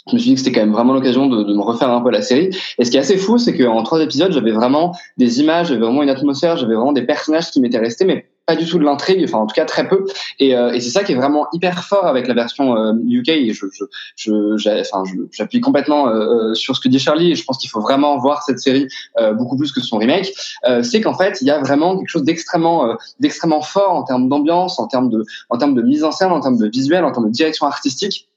[0.06, 2.00] je me suis dit que c'était quand même vraiment l'occasion de, de me refaire un
[2.00, 2.50] peu la série.
[2.78, 5.80] Et ce qui est assez fou, c'est qu'en trois épisodes, j'avais vraiment des images, j'avais
[5.80, 8.84] vraiment une atmosphère, j'avais vraiment des personnages qui m'étaient restés, mais pas du tout de
[8.84, 10.04] l'intrigue, enfin en tout cas très peu.
[10.38, 13.28] Et, euh, et c'est ça qui est vraiment hyper fort avec la version euh, UK.
[13.28, 13.66] Et je,
[14.16, 15.02] je, enfin,
[15.32, 17.32] j'appuie complètement euh, euh, sur ce que dit Charlie.
[17.32, 20.32] Et je pense qu'il faut vraiment voir cette série euh, beaucoup plus que son remake.
[20.66, 24.28] Euh, c'est qu'en fait, il y a vraiment quelque chose d'extrêmement, d'extrêmement fort en termes
[24.28, 27.12] d'ambiance, en termes de, en termes de mise en scène, en termes de visuel, en
[27.12, 28.28] termes de direction artistique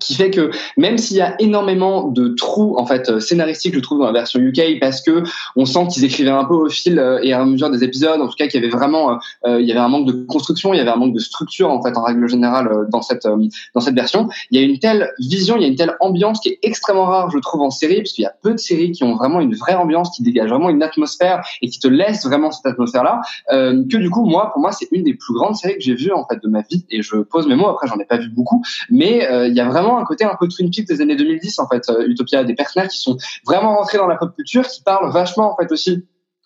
[0.00, 3.80] qui fait que même s'il y a énormément de trous en fait euh, scénaristiques je
[3.80, 5.22] trouve dans la version UK parce que
[5.56, 8.28] on sent qu'ils écrivaient un peu au fil euh, et à mesure des épisodes en
[8.28, 9.14] tout cas qu'il y avait vraiment euh,
[9.46, 11.70] euh, il y avait un manque de construction il y avait un manque de structure
[11.70, 14.28] en fait en règle générale dans cette euh, dans cette version.
[14.50, 17.06] Il y a une telle vision il y a une telle ambiance qui est extrêmement
[17.06, 19.40] rare je trouve en série parce qu'il y a peu de séries qui ont vraiment
[19.40, 23.04] une vraie ambiance qui dégage vraiment une atmosphère et qui te laisse vraiment cette atmosphère
[23.04, 23.20] là
[23.52, 25.94] euh, que du coup moi pour moi c'est une des plus grandes séries que j'ai
[25.94, 28.16] vues en fait de ma vie et je pose mes mots après j'en ai pas
[28.16, 31.16] vu beaucoup mais il y a vraiment un côté un peu Twin Peaks des années
[31.16, 32.44] 2010 en fait euh, Utopia.
[32.44, 33.16] Des personnages qui sont
[33.46, 36.04] vraiment rentrés dans la pop culture qui parlent vachement en fait aussi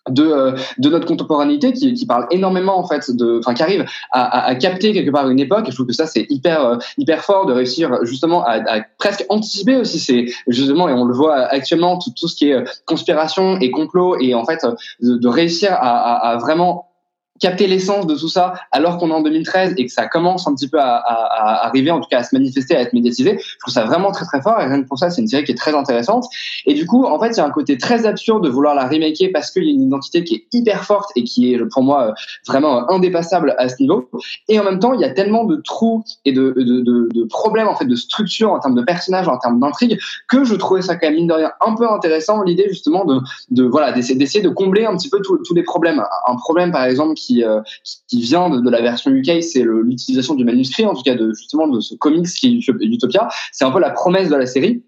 [0.09, 3.85] de, euh, de notre contemporanéité qui, qui parle énormément en fait de enfin qui arrive
[4.11, 5.67] à, capter quelque part une époque.
[5.67, 9.25] Et je trouve que ça c'est hyper euh, hyper fort de réussir justement à, presque
[9.29, 13.57] anticiper aussi c'est justement et on le voit actuellement tout, tout ce qui est conspiration
[13.59, 14.65] et complot et en fait
[15.01, 16.88] de, réussir à vraiment
[17.39, 20.55] capter l'essence de tout ça alors qu'on est en 2013 et que ça commence un
[20.55, 20.97] petit peu à,
[21.65, 23.37] arriver, en tout cas à se manifester, à être médiatisé.
[23.39, 25.43] Je trouve ça vraiment très très fort et rien que pour ça, c'est une série
[25.43, 26.25] qui est très intéressante.
[26.65, 28.87] Et du coup, en fait, il y a un côté très absurde de vouloir la
[28.87, 31.83] remaker parce qu'il y a une identité qui est hyper forte et qui est pour
[31.83, 32.13] moi
[32.47, 34.09] vraiment indépassable à ce niveau.
[34.47, 37.75] Et en même temps, il y a tellement de trous et de, de, problèmes en
[37.75, 41.07] fait de structure en termes de personnages, en termes d'intrigue, que je trouvais ça quand
[41.07, 43.19] même mine de rien un peu intéressant l'idée justement de,
[43.51, 46.03] de voilà d'essayer de combler un petit peu tous les problèmes.
[46.27, 47.61] Un problème par exemple qui euh,
[48.07, 51.67] qui vient de, la version UK, c'est l'utilisation du manuscrit, en tout cas de justement
[51.67, 53.29] de ce comics qui est Utopia.
[53.51, 54.83] C'est un peu la promesse de la série.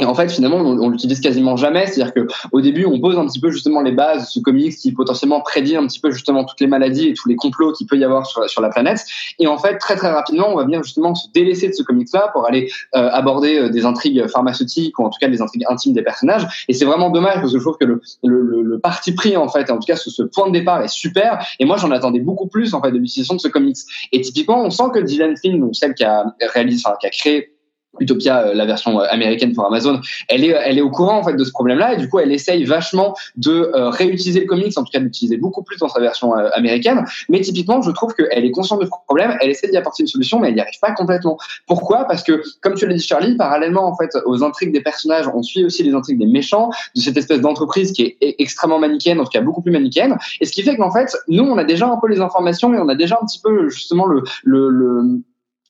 [0.00, 1.86] Et en fait, finalement, on, on l'utilise quasiment jamais.
[1.86, 4.74] C'est-à-dire que au début, on pose un petit peu justement les bases de ce comics
[4.74, 7.86] qui potentiellement prédit un petit peu justement toutes les maladies et tous les complots qu'il
[7.86, 9.04] peut y avoir sur, la planète.
[9.38, 12.30] Et en fait, très très rapidement, on va venir justement se délaisser de ce comics-là
[12.32, 15.92] pour aller euh, aborder euh, des intrigues pharmaceutiques ou en tout cas des intrigues intimes
[15.92, 16.64] des personnages.
[16.68, 19.48] Et c'est vraiment dommage parce que je trouve que le, le, le, parti pris en
[19.48, 21.44] fait, en tout cas ce, ce, point de départ est super.
[21.60, 23.76] Et moi, j'en attendais beaucoup plus en fait de l'utilisation de ce comics.
[24.12, 27.10] Et typiquement, on sent que Dylan Flynn, donc celle qui a réalisé, enfin, qui a
[27.10, 27.53] créé
[28.00, 31.22] Utopia, euh, la version euh, américaine pour Amazon, elle est, elle est au courant en
[31.22, 34.76] fait de ce problème-là et du coup elle essaye vachement de euh, réutiliser le comics,
[34.76, 37.04] en tout cas d'utiliser beaucoup plus dans sa version américaine.
[37.28, 40.08] Mais typiquement, je trouve qu'elle est consciente de ce problème, elle essaie d'y apporter une
[40.08, 41.38] solution, mais elle n'y arrive pas complètement.
[41.66, 42.04] Pourquoi?
[42.04, 45.42] Parce que, comme tu l'as dit Charlie, parallèlement en fait aux intrigues des personnages, on
[45.42, 49.24] suit aussi les intrigues des méchants, de cette espèce d'entreprise qui est extrêmement manichéenne, en
[49.24, 50.16] tout cas beaucoup plus manichéenne.
[50.40, 52.78] Et ce qui fait qu'en fait, nous on a déjà un peu les informations et
[52.78, 55.20] on a déjà un petit peu justement le, le, le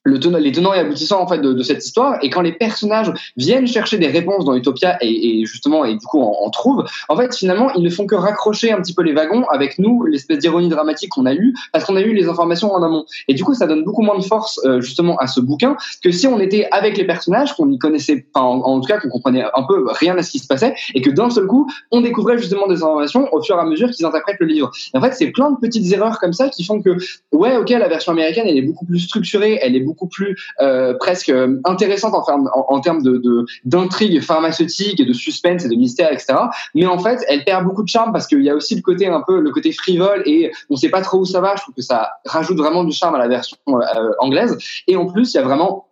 [0.05, 2.19] le tenant, les tenants et aboutissants en fait de, cette histoire.
[2.21, 6.21] Et quand les personnages viennent chercher des réponses dans Utopia et, justement et du coup
[6.21, 9.13] en, en, trouvent en fait finalement ils ne font que raccrocher un petit peu les
[9.13, 12.71] wagons avec nous l'espèce d'ironie dramatique qu'on a eu parce qu'on a eu les informations
[12.71, 13.05] en amont.
[13.27, 16.11] Et du coup ça donne beaucoup moins de force euh, justement à ce bouquin que
[16.11, 19.09] si on était avec les personnages qu'on n'y connaissait pas en, en, tout cas qu'on
[19.09, 22.01] comprenait un peu rien à ce qui se passait et que d'un seul coup on
[22.01, 24.69] découvrait justement des informations au fur et à mesure qu'ils interprètent le livre.
[24.93, 26.95] Et en fait c'est plein de petites erreurs comme ça qui font que
[27.31, 30.35] ouais ok la version américaine elle est beaucoup plus structurée elle est beaucoup beaucoup plus
[30.61, 35.75] euh, presque euh, intéressante en, en, termes de d'intrigue pharmaceutique et de suspense et de
[35.75, 36.35] mystère, etc.
[36.73, 39.07] Mais en fait, elle perd beaucoup de charme parce qu'il y a aussi le côté
[39.07, 41.55] un peu le côté frivole et on sait pas trop où ça va.
[41.55, 44.57] Je trouve que ça rajoute vraiment du charme à la version euh, anglaise.
[44.87, 45.84] Et en plus, il y a vraiment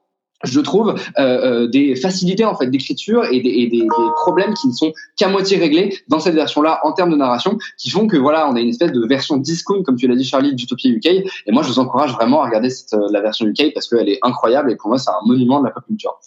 [0.44, 4.54] je trouve, euh, euh, des facilités en fait d'écriture et, des, et des, des, problèmes
[4.54, 8.08] qui ne sont qu'à moitié réglés dans cette version-là en termes de narration, qui font
[8.08, 10.92] que voilà, on a une espèce de version discount, comme tu l'as dit Charlie, d'Utopia
[10.92, 11.06] UK.
[11.06, 14.20] Et moi, je vous encourage vraiment à regarder cette, la version UK parce qu'elle est
[14.22, 16.20] incroyable et pour moi, c'est un monument de la pop culture.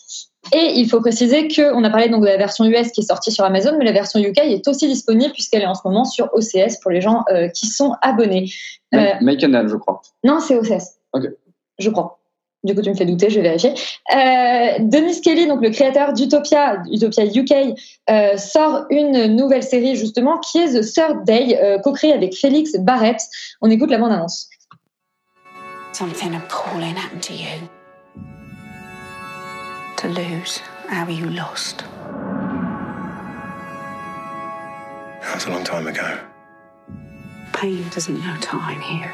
[0.52, 3.32] Et il faut préciser qu'on a parlé donc de la version US qui est sortie
[3.32, 6.30] sur Amazon, mais la version UK est aussi disponible puisqu'elle est en ce moment sur
[6.34, 8.48] OCS pour les gens euh, qui sont abonnés.
[8.94, 10.02] Euh, MyCanal, je crois.
[10.22, 10.98] Non, c'est OCS.
[11.12, 11.24] Ok.
[11.78, 12.20] Je crois.
[12.64, 13.74] Du coup, tu me fais douter, je vais vérifier.
[14.12, 17.78] Euh, Denis Kelly, donc le créateur d'Utopia, Utopia UK,
[18.10, 22.76] euh, sort une nouvelle série justement qui est The Third Day, euh, co-créée avec Félix
[22.78, 23.20] Barrett.
[23.60, 24.48] On écoute la bande-annonce.
[25.92, 27.68] Something appalling happened to you.
[29.98, 31.84] To lose how you lost.
[35.22, 36.18] That was a long time ago.
[37.52, 39.12] Pain doesn't know time here.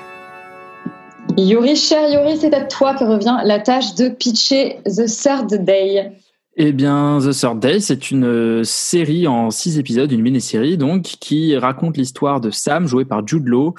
[1.39, 6.13] Yuri, cher Yuri, c'est à toi que revient la tâche de pitcher The Third Day.
[6.57, 11.57] Eh bien, The Third Day, c'est une série en six épisodes, une mini-série donc, qui
[11.57, 13.75] raconte l'histoire de Sam, joué par Jude Law,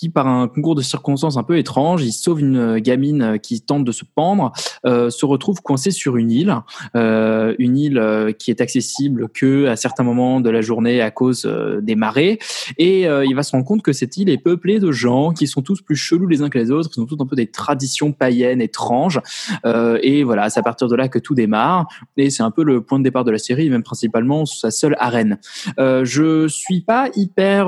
[0.00, 3.84] qui, par un concours de circonstances un peu étrange, il sauve une gamine qui tente
[3.84, 4.50] de se pendre,
[4.86, 6.56] euh, se retrouve coincé sur une île,
[6.96, 11.10] euh, une île euh, qui est accessible que à certains moments de la journée à
[11.10, 12.38] cause euh, des marées,
[12.78, 15.46] et euh, il va se rendre compte que cette île est peuplée de gens qui
[15.46, 17.50] sont tous plus chelous les uns que les autres, qui ont tous un peu des
[17.50, 19.20] traditions païennes étranges,
[19.66, 22.64] euh, et voilà, c'est à partir de là que tout démarre, et c'est un peu
[22.64, 25.38] le point de départ de la série, même principalement sa seule arène.
[25.76, 27.66] je suis pas hyper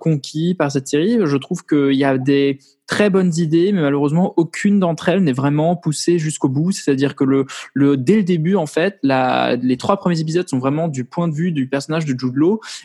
[0.00, 3.80] conquis par cette série, je trouve que qu'il y a des très bonnes idées, mais
[3.80, 6.72] malheureusement aucune d'entre elles n'est vraiment poussée jusqu'au bout.
[6.72, 10.58] C'est-à-dire que le, le dès le début en fait, la, les trois premiers épisodes sont
[10.58, 12.34] vraiment du point de vue du personnage de Jude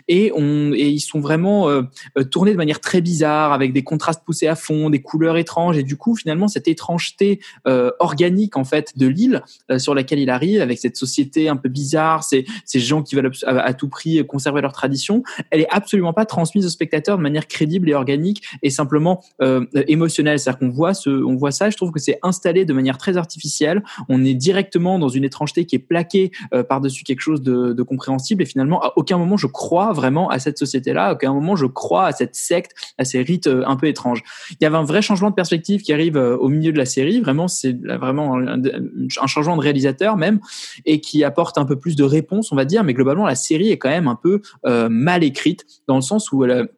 [0.08, 1.84] et on et ils sont vraiment euh,
[2.32, 5.84] tournés de manière très bizarre avec des contrastes poussés à fond, des couleurs étranges et
[5.84, 10.30] du coup finalement cette étrangeté euh, organique en fait de l'île euh, sur laquelle il
[10.30, 13.90] arrive avec cette société un peu bizarre, ces ces gens qui veulent à, à tout
[13.90, 17.94] prix conserver leur tradition, elle est absolument pas transmise au spectateur de manière crédible et
[17.94, 20.40] organique et simplement euh, émotionnel.
[20.40, 21.70] C'est-à-dire qu'on voit ce, on voit ça.
[21.70, 23.84] Je trouve que c'est installé de manière très artificielle.
[24.08, 27.84] On est directement dans une étrangeté qui est plaquée euh, par-dessus quelque chose de, de,
[27.84, 28.44] compréhensible.
[28.44, 31.08] Et finalement, à aucun moment je crois vraiment à cette société-là.
[31.08, 34.24] À aucun moment je crois à cette secte, à ces rites euh, un peu étranges.
[34.52, 36.86] Il y avait un vrai changement de perspective qui arrive euh, au milieu de la
[36.86, 37.20] série.
[37.20, 40.40] Vraiment, c'est vraiment un, un, changement de réalisateur même
[40.86, 42.84] et qui apporte un peu plus de réponses, on va dire.
[42.84, 46.32] Mais globalement, la série est quand même un peu euh, mal écrite dans le sens
[46.32, 46.70] où elle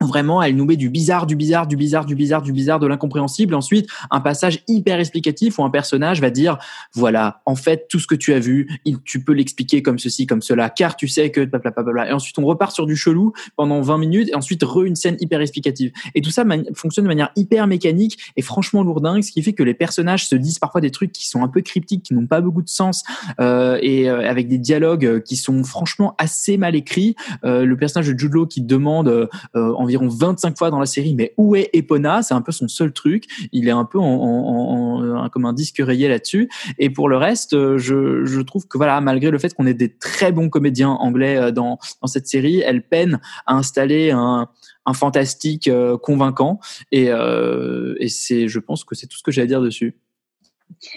[0.00, 2.86] Vraiment, elle nous met du bizarre, du bizarre, du bizarre, du bizarre, du bizarre, de
[2.86, 3.54] l'incompréhensible.
[3.54, 6.58] Ensuite, un passage hyper explicatif où un personnage va dire,
[6.94, 8.68] voilà, en fait, tout ce que tu as vu,
[9.04, 12.10] tu peux l'expliquer comme ceci, comme cela, car tu sais que, blablabla.
[12.10, 15.16] Et ensuite, on repart sur du chelou pendant 20 minutes et ensuite, re une scène
[15.20, 15.90] hyper explicative.
[16.14, 19.62] Et tout ça fonctionne de manière hyper mécanique et franchement lourdingue, ce qui fait que
[19.62, 22.40] les personnages se disent parfois des trucs qui sont un peu cryptiques, qui n'ont pas
[22.40, 23.02] beaucoup de sens,
[23.40, 27.16] euh, et euh, avec des dialogues qui sont franchement assez mal écrits.
[27.44, 30.86] Euh, le personnage de Jude Law qui demande euh, euh, environ 25 fois dans la
[30.86, 32.22] série, mais où est Epona?
[32.22, 33.24] C'est un peu son seul truc.
[33.52, 36.48] Il est un peu en, en- en- en- comme un disque rayé là-dessus.
[36.78, 39.74] Et pour le reste, euh, je, je trouve que voilà, malgré le fait qu'on ait
[39.74, 44.48] des très bons comédiens anglais euh, dans, dans cette série, elle peine à installer un,
[44.86, 46.60] un fantastique euh, convaincant.
[46.92, 49.96] Et, euh, et c'est, je pense que c'est tout ce que j'ai à dire dessus.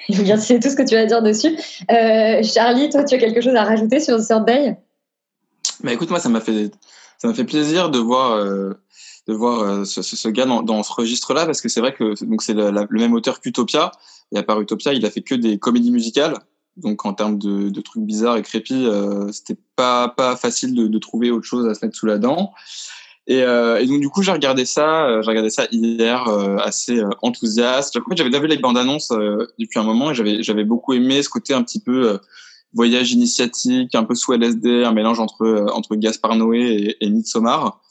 [0.09, 1.55] Bien, c'est tout ce que tu vas dire dessus.
[1.91, 4.77] Euh, Charlie, toi, tu as quelque chose à rajouter sur The Third Day
[5.83, 6.71] Bah écoute, moi, ça m'a fait,
[7.21, 8.73] ça m'a fait plaisir de voir, euh,
[9.27, 12.55] de voir euh, ce, gars dans, ce registre-là, parce que c'est vrai que donc c'est
[12.55, 13.91] le, même auteur qu'Utopia.
[14.31, 16.33] Et à part Utopia, il a fait que des comédies musicales.
[16.77, 21.29] Donc en termes de, trucs bizarres et crépis, euh, c'était pas pas facile de, trouver
[21.29, 22.53] autre chose à se mettre sous la dent.
[23.27, 26.27] Et, euh, donc du coup, j'ai regardé ça, j'ai regardé ça hier,
[26.59, 27.97] assez enthousiaste.
[27.97, 29.09] En fait, j'avais déjà vu les bandes annonces
[29.59, 32.19] depuis un moment et j'avais j'avais beaucoup aimé ce côté un petit peu
[32.73, 37.09] voyage initiatique, un peu sous LSD, un mélange entre euh, entre Gaspard Noé et, et
[37.09, 37.81] Midsommar.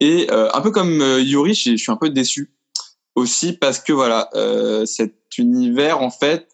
[0.00, 2.52] Et euh, un peu comme euh, Yuri, je, je suis un peu déçu
[3.14, 4.30] aussi parce que voilà,
[4.86, 6.48] cet univers en fait,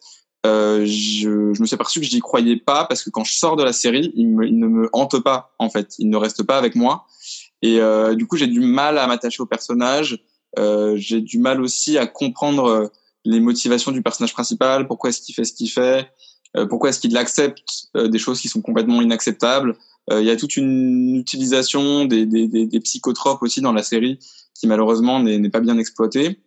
[0.46, 3.56] euh, je, je me suis aperçu que j'y croyais pas parce que quand je sors
[3.56, 6.44] de la série, il, me, il ne me hante pas en fait, il ne reste
[6.44, 7.06] pas avec moi.
[7.62, 10.18] Et euh, du coup, j'ai du mal à m'attacher au personnage.
[10.58, 12.90] Euh, j'ai du mal aussi à comprendre
[13.24, 14.86] les motivations du personnage principal.
[14.86, 16.08] Pourquoi est-ce qu'il fait ce qu'il fait
[16.68, 19.76] Pourquoi est-ce qu'il accepte euh, des choses qui sont complètement inacceptables?
[20.10, 24.18] Euh, Il y a toute une utilisation des, des, des, psychotropes aussi dans la série
[24.54, 26.38] qui malheureusement n'est pas bien exploitée.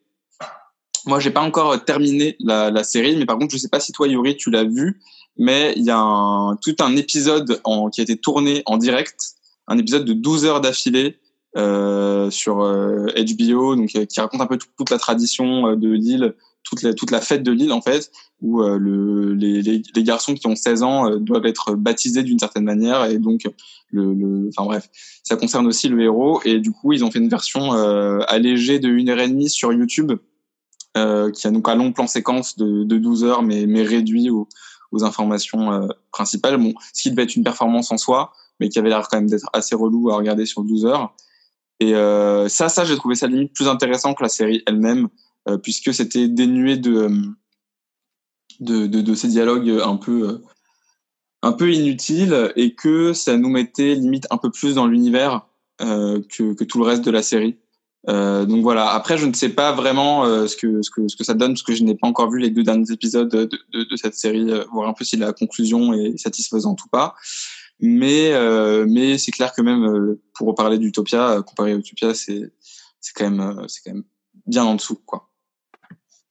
[1.06, 3.92] Moi, j'ai pas encore terminé la, la série, mais par contre, je sais pas si
[3.92, 5.00] toi, Yuri, tu l'as vu,
[5.38, 9.20] mais il y a un, tout un épisode en, qui a été tourné en direct,
[9.68, 11.18] un épisode de 12 heures d'affilée
[11.58, 15.76] euh, sur euh, HBO, donc euh, qui raconte un peu tout- toute la tradition euh,
[15.76, 20.48] de l'île, toute la, fête de l'île en fait, où euh, le, les, garçons qui
[20.48, 23.44] ont 16 ans euh, doivent être baptisés d'une certaine manière, et donc
[23.92, 24.90] le, enfin bref,
[25.24, 28.80] ça concerne aussi le héros, et du coup ils ont fait une version euh, allégée
[28.80, 30.14] de une heure et demie sur YouTube
[31.34, 34.50] qui a donc un long plan séquence de, de 12 heures, mais, réduit aux,
[35.02, 36.58] informations principales.
[36.58, 39.30] Bon, ce qui devait être une performance en soi, mais qui avait l'air quand même
[39.30, 41.16] d'être assez relou à regarder sur 12 heures.
[41.80, 41.94] Et
[42.50, 45.08] ça, ça, j'ai trouvé ça limite plus intéressant que la série elle-même,
[45.64, 47.10] puisque c'était dénué de, euh,
[48.60, 50.38] de, de, de ces dialogues un peu, euh,
[51.42, 55.48] un peu inutiles et que ça nous mettait limite un peu plus dans l'univers
[55.82, 57.58] euh, que, que tout le reste de la série.
[58.08, 58.92] Euh, donc voilà.
[58.92, 61.52] Après, je ne sais pas vraiment euh, ce que ce que ce que ça donne
[61.52, 64.64] parce que je n'ai pas encore vu les deux derniers épisodes de, cette série, euh,
[64.72, 67.16] voir un peu si la conclusion est satisfaisante ou pas.
[67.82, 72.14] Mais euh, mais c'est clair que même euh, pour reparler d'Utopia, euh, comparé à Utopia,
[72.14, 72.52] c'est
[73.16, 74.06] quand même euh, c'est quand même
[74.50, 75.30] bien en dessous quoi.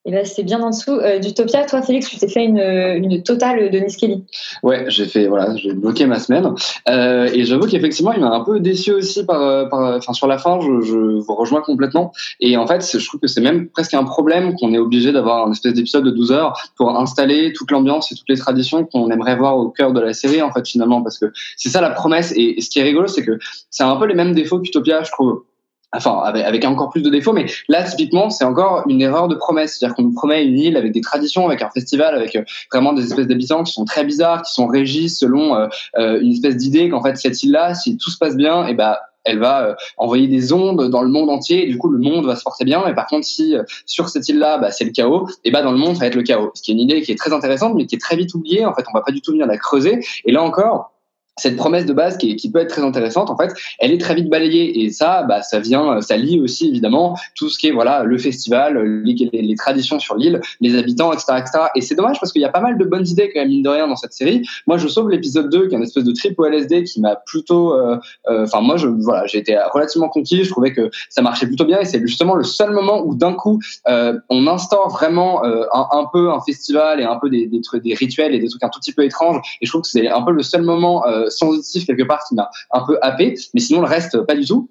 [0.09, 0.93] Et ben, c'est bien en dessous.
[0.93, 4.25] Euh, d'Utopia, toi, Félix, tu t'es fait une, une totale de Nice Kelly.
[4.63, 6.55] Ouais, j'ai fait voilà, j'ai bloqué ma semaine
[6.89, 10.27] euh, et j'avoue qu'effectivement il m'a un peu déçu aussi par, euh, par enfin sur
[10.27, 13.69] la fin, je, je vous rejoins complètement et en fait je trouve que c'est même
[13.69, 17.53] presque un problème qu'on est obligé d'avoir un espèce d'épisode de 12 heures pour installer
[17.53, 20.53] toute l'ambiance et toutes les traditions qu'on aimerait voir au cœur de la série en
[20.53, 21.27] fait finalement parce que
[21.59, 23.39] c'est ça la promesse et, et ce qui est rigolo c'est que
[23.71, 25.43] c'est un peu les mêmes défauts qu'Utopia je trouve
[25.92, 29.35] enfin avec, avec encore plus de défauts, mais là typiquement c'est encore une erreur de
[29.35, 32.42] promesse, c'est-à-dire qu'on nous promet une île avec des traditions, avec un festival, avec euh,
[32.72, 35.66] vraiment des espèces d'habitants qui sont très bizarres, qui sont régis selon euh,
[35.98, 38.96] euh, une espèce d'idée qu'en fait cette île-là, si tout se passe bien, et ben
[39.29, 42.24] elle va euh, envoyer des ondes dans le monde entier, et du coup le monde
[42.24, 42.87] va se porter bien.
[42.87, 45.72] Et par contre, si euh, sur cette île-là, bah, c'est le chaos, et bah dans
[45.72, 46.51] le monde ça va être le chaos.
[46.55, 48.64] Ce qui est une idée qui est très intéressante, mais qui est très vite oubliée.
[48.64, 50.01] En fait, on va pas du tout venir la creuser.
[50.24, 50.92] Et là encore,
[51.38, 54.29] cette promesse de base qui, peut être très intéressante, en fait, elle est très vite
[54.29, 58.05] balayée et ça, bah, ça vient, ça lie aussi évidemment tout ce qui est voilà
[58.05, 61.59] le festival, les, les, traditions sur l'île, les habitants, etc., etc.
[61.74, 63.62] Et c'est dommage parce qu'il y a pas mal de bonnes idées quand même mine
[63.62, 64.42] de rien dans cette série.
[64.66, 67.16] Moi, je sauve l'épisode 2 qui est une espèce de trip au LSD qui m'a
[67.16, 67.96] plutôt, euh,
[68.29, 70.44] euh, enfin moi, voilà, j'ai été relativement conquis.
[70.44, 73.35] Je trouvais que ça marchait plutôt bien et c'est justement le seul moment où d'un
[73.35, 77.94] coup euh, on instaure vraiment euh, un, un peu un festival et un peu des
[77.94, 79.40] rituels et des trucs un tout petit peu étranges.
[79.61, 82.51] Et je trouve que c'est un peu le seul moment sensitif quelque part qui m'a
[82.73, 84.71] un peu happé, mais sinon le reste pas du tout.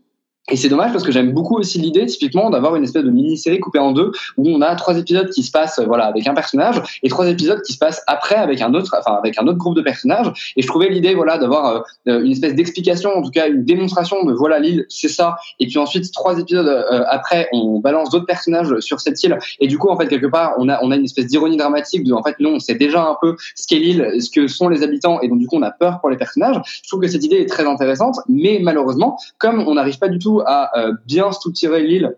[0.50, 3.60] Et c'est dommage parce que j'aime beaucoup aussi l'idée, typiquement, d'avoir une espèce de mini-série
[3.60, 6.82] coupée en deux où on a trois épisodes qui se passent, voilà, avec un personnage
[7.04, 9.76] et trois épisodes qui se passent après avec un autre, enfin, avec un autre groupe
[9.76, 10.54] de personnages.
[10.56, 14.24] Et je trouvais l'idée, voilà, d'avoir euh, une espèce d'explication, en tout cas, une démonstration
[14.24, 15.36] de voilà, l'île, c'est ça.
[15.60, 19.38] Et puis ensuite, trois épisodes euh, après, on balance d'autres personnages sur cette île.
[19.60, 22.06] Et du coup, en fait, quelque part, on a, on a une espèce d'ironie dramatique
[22.06, 24.70] de, en fait, non, on sait déjà un peu ce qu'est l'île, ce que sont
[24.70, 25.20] les habitants.
[25.20, 26.62] Et donc, du coup, on a peur pour les personnages.
[26.84, 28.16] Je trouve que cette idée est très intéressante.
[28.30, 32.16] Mais malheureusement, comme on n'arrive pas du tout à euh, bien structurer l'île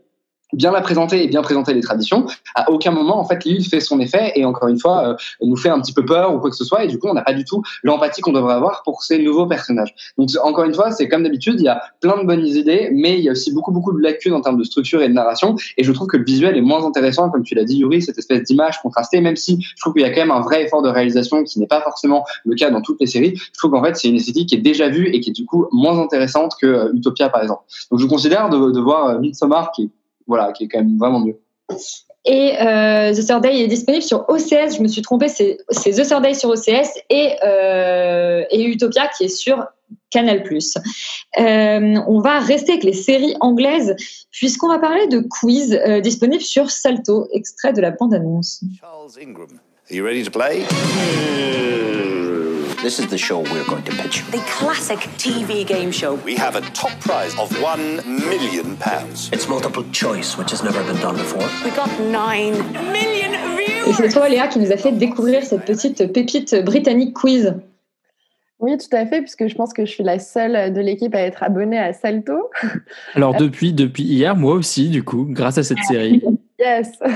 [0.53, 2.25] bien la présenter et bien présenter les traditions,
[2.55, 5.55] à aucun moment en fait l'île fait son effet et encore une fois euh, nous
[5.55, 7.21] fait un petit peu peur ou quoi que ce soit et du coup on n'a
[7.21, 9.93] pas du tout l'empathie qu'on devrait avoir pour ces nouveaux personnages.
[10.17, 13.17] Donc encore une fois c'est comme d'habitude il y a plein de bonnes idées mais
[13.17, 15.55] il y a aussi beaucoup beaucoup de lacunes en termes de structure et de narration
[15.77, 18.17] et je trouve que le visuel est moins intéressant comme tu l'as dit Yuri cette
[18.17, 20.81] espèce d'image contrastée même si je trouve qu'il y a quand même un vrai effort
[20.81, 23.33] de réalisation qui n'est pas forcément le cas dans toutes les séries.
[23.35, 25.45] Je trouve qu'en fait c'est une esthétique qui est déjà vue et qui est du
[25.45, 27.63] coup moins intéressante que euh, Utopia par exemple.
[27.91, 29.89] Donc je considère de, de voir euh, Midsommar qui est
[30.29, 31.37] voilà, qui est quand même vraiment mieux.
[32.25, 34.77] Et euh, The Third Day est disponible sur OCS.
[34.77, 39.25] Je me suis trompée, c'est The Third Day sur OCS et, euh, et Utopia qui
[39.25, 39.65] est sur
[40.11, 40.43] Canal+.
[40.43, 43.95] Euh, on va rester avec les séries anglaises
[44.31, 48.63] puisqu'on va parler de quiz euh, disponible sur Salto, extrait de la bande-annonce.
[48.79, 49.47] Charles Ingram.
[49.89, 50.65] Are you ready to play?
[52.81, 54.23] This is the show we're going to pitch.
[54.31, 56.15] The classic TV game show.
[56.23, 59.29] We have a top prize of one million pounds.
[59.33, 61.47] It's multiple choice, which has never been done before.
[61.65, 62.53] We got nine
[62.93, 63.93] million Et views.
[63.97, 67.55] c'est toi Léa qui nous a fait découvrir cette petite pépite britannique quiz.
[68.59, 71.21] Oui, tout à fait, puisque je pense que je suis la seule de l'équipe à
[71.21, 72.49] être abonnée à Salto.
[73.15, 76.21] Alors depuis, depuis hier, moi aussi, du coup, grâce à cette série.
[76.59, 76.99] Yes.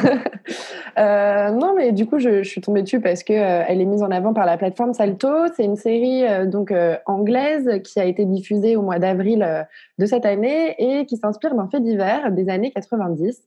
[0.99, 4.03] Euh, non, mais du coup, je, suis tombée dessus parce que euh, elle est mise
[4.03, 5.27] en avant par la plateforme Salto.
[5.55, 6.71] C'est une série euh, donc
[7.07, 9.65] anglaise qui a été diffusée au mois d'avril
[9.97, 13.41] de cette année et qui s'inspire d'un fait divers des années 90.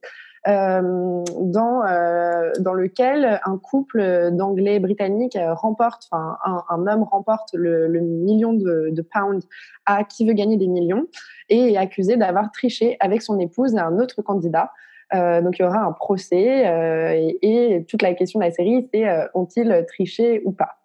[0.48, 1.82] euh, dans,
[2.58, 6.36] dans lequel un couple d'anglais britanniques remporte, enfin
[6.68, 9.46] un, homme remporte le, le million de, de pounds
[9.84, 11.06] à qui veut gagner des millions
[11.48, 14.72] et est accusé d'avoir triché avec son épouse et un autre candidat.
[15.14, 18.88] Euh, donc il y aura un procès euh, et, toute la question de la série
[18.92, 20.78] c'est euh, ont-ils triché ou pas?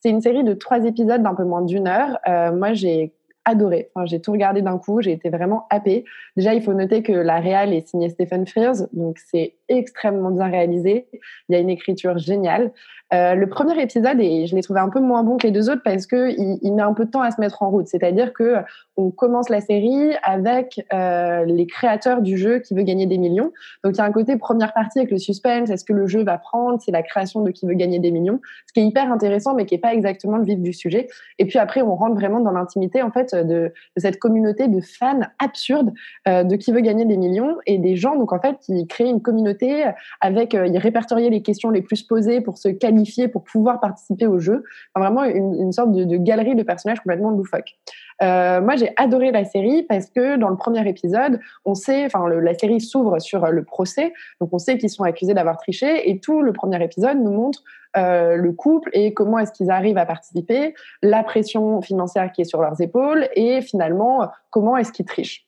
[0.00, 2.18] C'est une série de trois épisodes d'un peu moins d'une heure.
[2.28, 3.12] Euh, moi j'ai
[3.48, 3.90] adoré.
[3.94, 6.04] Enfin, j'ai tout regardé d'un coup, j'ai été vraiment happée.
[6.36, 10.48] Déjà, il faut noter que la réal est signée Stephen Frears, donc c'est extrêmement bien
[10.48, 11.06] réalisé.
[11.48, 12.72] Il y a une écriture géniale.
[13.14, 15.80] Euh, le premier épisode, je l'ai trouvé un peu moins bon que les deux autres
[15.82, 16.30] parce que
[16.62, 17.86] il met un peu de temps à se mettre en route.
[17.86, 18.56] C'est-à-dire que
[18.96, 23.52] on commence la série avec euh, les créateurs du jeu qui veut gagner des millions.
[23.82, 25.70] Donc il y a un côté première partie avec le suspense.
[25.70, 26.80] Est-ce que le jeu va prendre?
[26.82, 29.64] C'est la création de qui veut gagner des millions, ce qui est hyper intéressant, mais
[29.64, 31.08] qui est pas exactement le vif du sujet.
[31.38, 35.20] Et puis après, on rentre vraiment dans l'intimité en fait de, cette communauté de fans
[35.38, 35.92] absurdes
[36.26, 39.10] euh, de qui veut gagner des millions et des gens donc en fait qui créent
[39.10, 39.84] une communauté
[40.20, 44.26] avec euh, ils répertoriaient les questions les plus posées pour se qualifier pour pouvoir participer
[44.26, 44.64] au jeu.
[44.94, 47.76] Enfin, vraiment une, sorte de, galerie de personnages complètement loufoques.
[48.22, 52.28] Euh, moi, j'ai adoré la série parce que dans le premier épisode, on sait, enfin,
[52.28, 56.18] la série s'ouvre sur le procès, donc on sait qu'ils sont accusés d'avoir triché, et
[56.18, 57.62] tout le premier épisode nous montre
[57.96, 62.44] euh, le couple et comment est-ce qu'ils arrivent à participer, la pression financière qui est
[62.44, 65.46] sur leurs épaules, et finalement, comment est-ce qu'ils trichent.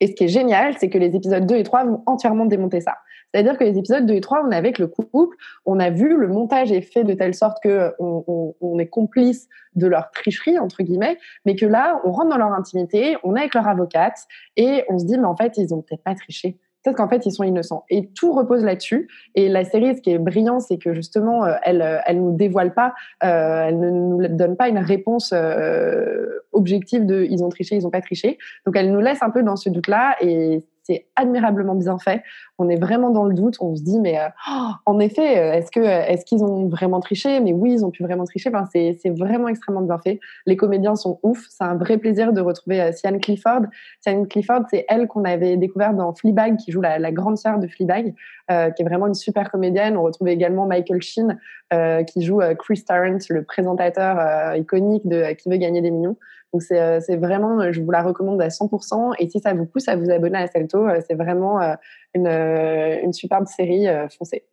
[0.00, 2.80] Et ce qui est génial, c'est que les épisodes 2 et 3 vont entièrement démonter
[2.80, 2.96] ça.
[3.32, 5.36] C'est-à-dire que les épisodes 2 et 3, on est avec le couple,
[5.66, 9.86] on a vu le montage est fait de telle sorte que on est complice de
[9.86, 13.54] leur tricherie, entre guillemets, mais que là, on rentre dans leur intimité, on est avec
[13.54, 16.58] leur avocate, et on se dit, mais en fait, ils ont peut-être pas triché.
[16.82, 17.84] Peut-être qu'en fait, ils sont innocents.
[17.90, 19.08] Et tout repose là-dessus.
[19.34, 22.36] Et la série, ce qui est brillant, c'est que justement, euh, elle, euh, elle nous
[22.36, 27.50] dévoile pas, euh, elle ne nous donne pas une réponse euh, objective de ils ont
[27.50, 28.38] triché, ils ont pas triché.
[28.64, 32.22] Donc, elle nous laisse un peu dans ce doute-là, et c'est admirablement bien fait.
[32.58, 33.56] On est vraiment dans le doute.
[33.60, 37.00] On se dit, mais euh, oh, en effet, euh, est-ce que est-ce qu'ils ont vraiment
[37.00, 37.40] triché?
[37.40, 38.50] Mais oui, ils ont pu vraiment tricher.
[38.52, 40.20] Enfin, c'est c'est vraiment extrêmement bien fait.
[40.46, 41.46] Les comédiens sont ouf.
[41.48, 43.62] C'est un vrai plaisir de retrouver euh, Sian Clifford.
[44.00, 47.66] Sian Clifford, c'est elle qu'on avait découvert dans Fleabag, qui joue la, grande sœur de
[47.66, 48.14] Fleabag,
[48.50, 49.96] euh, qui est vraiment une super comédienne.
[49.96, 51.38] On retrouve également Michael Sheen,
[51.72, 55.80] euh, qui joue euh, Chris Tarrant, le présentateur euh, iconique de euh, Qui veut gagner
[55.80, 56.16] des millions.
[56.52, 59.12] Donc c'est euh, c'est vraiment, euh, je vous la recommande à 100%.
[59.18, 61.74] Et si ça vous pousse à vous abonner à Salto, euh, c'est vraiment euh,
[62.14, 63.86] une, euh, une superbe série.
[63.88, 64.44] euh, foncée.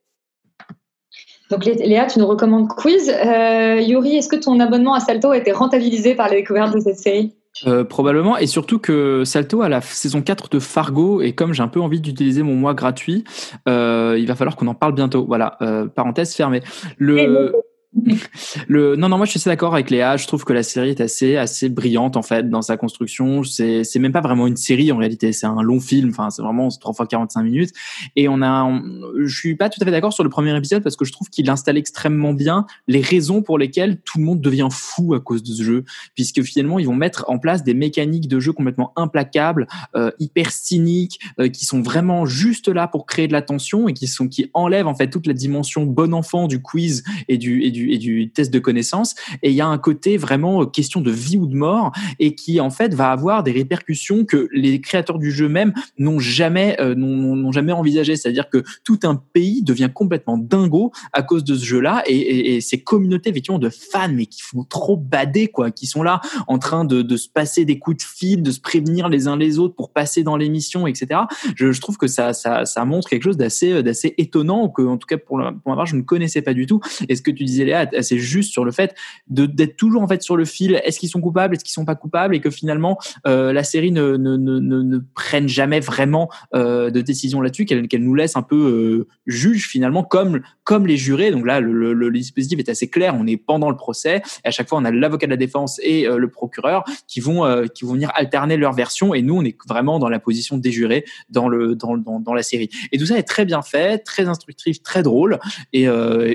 [1.50, 3.10] Donc Lé- Léa, tu nous recommandes quiz.
[3.10, 6.80] Euh, Yuri, est-ce que ton abonnement à Salto a été rentabilisé par la découverte de
[6.80, 7.34] cette série?
[7.66, 11.64] Euh, probablement, et surtout que Salto a la saison 4 de Fargo, et comme j'ai
[11.64, 13.24] un peu envie d'utiliser mon mois gratuit,
[13.68, 15.26] euh, il va falloir qu'on en parle bientôt.
[15.26, 16.62] Voilà, euh, parenthèse fermée.
[17.00, 17.54] Le...
[18.68, 20.18] Le, non, non, moi je suis assez d'accord avec Léa.
[20.18, 23.44] Je trouve que la série est assez, assez brillante en fait dans sa construction.
[23.44, 25.34] C'est, c'est même pas vraiment une série en réalité.
[25.34, 26.10] C'est un long film.
[26.10, 27.72] Enfin, c'est vraiment 3 fois 45 minutes.
[28.16, 28.82] Et on a,
[29.24, 31.30] je suis pas tout à fait d'accord sur le premier épisode parce que je trouve
[31.30, 35.44] qu'il installe extrêmement bien les raisons pour lesquelles tout le monde devient fou à cause
[35.44, 35.84] de ce jeu,
[36.16, 40.52] puisque finalement ils vont mettre en place des mécaniques de jeu complètement implacables, euh, hyper
[40.52, 44.28] cyniques, euh, qui sont vraiment juste là pour créer de la tension et qui sont
[44.28, 47.87] qui enlèvent en fait toute la dimension bon enfant du quiz et du et du
[47.90, 49.16] et du test de connaissance.
[49.44, 52.36] Et il y a un côté vraiment euh, question de vie ou de mort et
[52.36, 56.78] qui en fait va avoir des répercussions que les créateurs du jeu même n'ont jamais
[56.80, 58.16] euh, n'ont jamais envisagé.
[58.16, 62.80] C'est-à-dire que tout un pays devient complètement dingo à cause de ce jeu-là et, ces
[62.80, 66.86] communautés effectivement de fans mais qui font trop bader quoi, qui sont là en train
[66.86, 69.92] de, se passer des coups de fil, de se prévenir les uns les autres pour
[69.92, 71.22] passer dans l'émission, etc.
[71.56, 75.18] Je, trouve que ça, ça, montre quelque chose d'assez, d'assez étonnant que, en tout cas
[75.18, 76.80] pour, pour ma part, je ne connaissais pas du tout.
[77.10, 78.96] Et ce que tu disais Léa, c'est juste sur le fait
[79.28, 80.82] d'être toujours en fait sur le fil.
[80.84, 83.92] Est-ce qu'ils sont coupables, est-ce qu'ils sont pas coupables, et que finalement euh, la série
[83.92, 88.36] ne, ne, ne, ne, ne prenne jamais vraiment euh, de décision là-dessus, qu'elle nous laisse
[88.36, 91.32] un peu euh, juge finalement comme comme les jurés.
[91.32, 93.16] Donc là, le, dispositif est assez clair.
[93.18, 94.22] On est pendant le procès.
[94.44, 97.20] Et à chaque fois, on a l'avocat de la défense et euh, le procureur qui
[97.20, 97.44] vont
[97.74, 99.14] qui vont venir alterner leur version.
[99.14, 102.70] Et nous, on est vraiment dans la position des jurés dans le dans, la série.
[102.92, 105.40] Et tout ça est très bien fait, très instructif, très drôle
[105.74, 105.88] et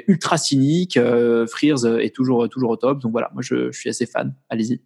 [0.07, 0.99] ultra cynique.
[1.49, 3.01] Frears est toujours toujours au top.
[3.01, 4.33] Donc voilà, moi je, suis assez fan.
[4.49, 4.81] Allez-y.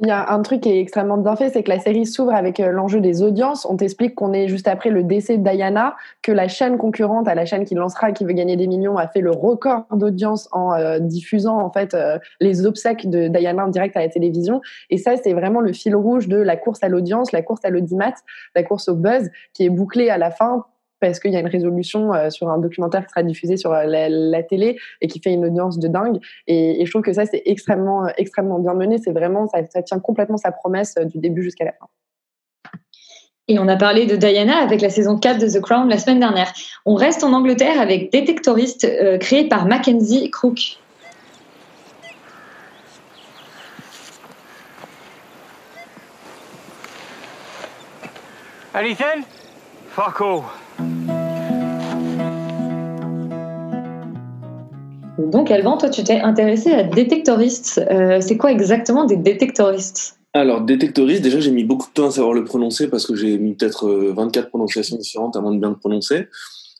[0.00, 2.32] Il y a un truc qui est extrêmement bien fait, c'est que la série s'ouvre
[2.32, 3.66] avec euh, l'enjeu des audiences.
[3.68, 7.34] On t'explique qu'on est juste après le décès de Diana, que la chaîne concurrente à
[7.34, 10.72] la chaîne qui lancera, qui veut gagner des millions, a fait le record d'audience en
[10.72, 14.60] euh, diffusant en fait euh, les obsèques de Diana en direct à la télévision.
[14.90, 17.70] Et ça, c'est vraiment le fil rouge de la course à l'audience, la course à
[17.70, 18.14] l'audimat,
[18.54, 20.64] la course au buzz, qui est bouclée à la fin
[21.00, 23.84] parce qu'il y a une résolution euh, sur un documentaire qui sera diffusé sur euh,
[23.84, 26.18] la, la télé et qui fait une audience de dingue.
[26.46, 28.98] Et, et je trouve que ça, c'est extrêmement, euh, extrêmement bien mené.
[28.98, 31.86] C'est vraiment, ça, ça tient complètement sa promesse euh, du début jusqu'à la fin.
[33.50, 36.20] Et on a parlé de Diana avec la saison 4 de The Crown la semaine
[36.20, 36.52] dernière.
[36.84, 40.78] On reste en Angleterre avec Détectoriste, euh, créé par Mackenzie Crook.
[48.74, 49.24] Anything?
[49.88, 50.67] Fuck all.
[55.18, 57.84] Donc, Alban, toi, tu t'es intéressé à Détectoriste.
[57.90, 60.16] Euh, c'est quoi exactement des détectoristes?
[60.32, 63.36] Alors, détectoriste, déjà, j'ai mis beaucoup de temps à savoir le prononcer parce que j'ai
[63.36, 66.28] mis peut-être euh, 24 prononciations différentes avant de bien le prononcer.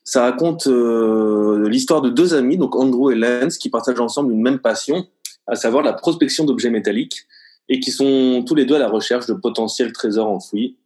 [0.05, 4.41] Ça raconte euh, l'histoire de deux amis, donc Andrew et Lance, qui partagent ensemble une
[4.41, 5.05] même passion,
[5.45, 7.25] à savoir la prospection d'objets métalliques,
[7.67, 10.77] et qui sont tous les deux à la recherche de potentiels trésors enfouis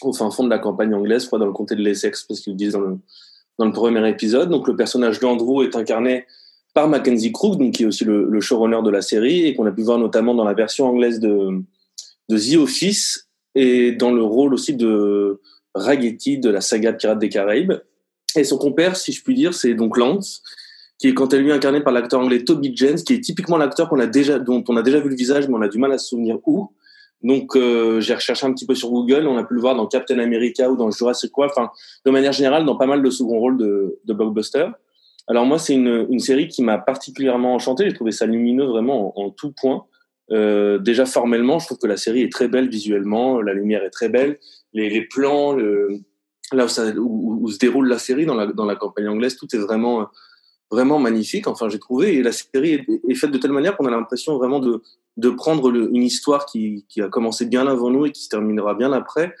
[0.00, 2.40] au fin fond de la campagne anglaise, je crois dans le comté de l'Essex, parce
[2.40, 2.76] qu'ils le disent
[3.58, 4.50] dans le premier épisode.
[4.50, 6.24] Donc, le personnage d'Andrew est incarné
[6.74, 9.72] par Mackenzie Crook, donc qui est aussi le, showrunner de la série et qu'on a
[9.72, 11.62] pu voir notamment dans la version anglaise de,
[12.28, 15.40] de The Office et dans le rôle aussi de
[15.74, 17.74] Raggedy de la saga Pirates des Caraïbes.
[18.36, 20.42] Et son compère, si je puis dire, c'est donc Lance,
[20.98, 23.88] qui est quant à lui incarné par l'acteur anglais Toby James, qui est typiquement l'acteur
[23.88, 25.92] qu'on a déjà, dont on a déjà vu le visage, mais on a du mal
[25.92, 26.70] à se souvenir où.
[27.22, 29.86] Donc euh, j'ai recherché un petit peu sur Google, on a pu le voir dans
[29.86, 31.70] Captain America ou dans Jurassic World, enfin
[32.04, 34.66] de manière générale dans pas mal de second rôles de, de blockbuster.
[35.28, 39.30] Alors moi c'est une, série qui m'a particulièrement enchanté, j'ai trouvé ça lumineux vraiment en,
[39.30, 39.86] tout point.
[40.30, 43.90] Euh, déjà formellement, je trouve que la série est très belle visuellement, la lumière est
[43.90, 44.38] très belle,
[44.72, 45.54] les, plans,
[46.52, 46.66] là
[46.96, 50.08] où, se déroule la série dans la, campagne anglaise, tout est vraiment
[50.70, 51.46] vraiment magnifique.
[51.46, 54.58] Enfin, j'ai trouvé et la série est, faite de telle manière qu'on a l'impression vraiment
[54.58, 54.82] de
[55.18, 58.74] de prendre une histoire qui, qui a commencé bien avant nous et qui se terminera
[58.74, 59.34] bien après,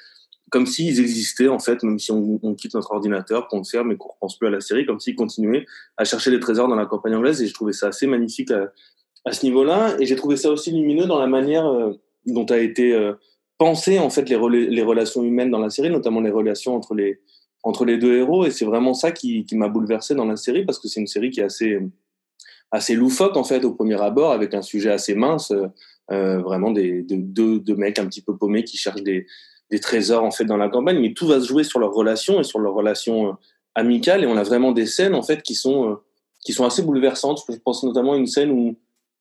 [0.52, 3.96] comme s'ils existaient en fait, même si on, quitte notre ordinateur, qu'on le ferme et
[3.96, 5.64] qu'on repense plus à la série, comme s'ils continuaient
[5.96, 7.42] à chercher des trésors dans la campagne anglaise.
[7.42, 9.96] Et je trouvais ça assez magnifique à, ce niveau-là.
[9.98, 11.92] Et j'ai trouvé ça aussi lumineux dans la manière euh,
[12.26, 13.14] dont a été euh,
[13.56, 17.20] pensé en fait les, relations humaines dans la série, notamment les relations entre les
[17.62, 18.44] entre les deux héros.
[18.44, 21.30] Et c'est vraiment ça qui, m'a bouleversé dans la série parce que c'est une série
[21.30, 21.78] qui est assez
[22.70, 25.52] assez loufoque en fait au premier abord avec un sujet assez mince
[26.10, 29.26] euh, vraiment des deux de, de mecs un petit peu paumés qui cherchent des,
[29.72, 32.38] des trésors en fait dans la campagne mais tout va se jouer sur leurs relations
[32.38, 33.32] et sur leurs relations euh,
[33.74, 34.22] amicales.
[34.22, 35.94] Et on a vraiment des scènes en fait qui sont euh,
[36.44, 37.42] qui sont assez bouleversantes.
[37.48, 38.76] Je pense notamment à une scène où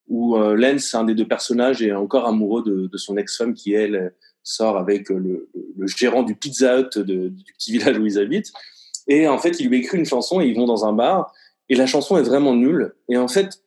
[0.09, 3.73] où euh, Lance un des deux personnages est encore amoureux de, de son ex-femme qui
[3.73, 5.47] elle sort avec le,
[5.95, 8.51] gérant du Pizza Hut du petit village où ils habitent.
[9.07, 11.33] Et en fait il lui écrit une chanson et ils vont dans un bar.
[11.69, 12.93] Et la chanson est vraiment nulle.
[13.07, 13.63] Et en fait,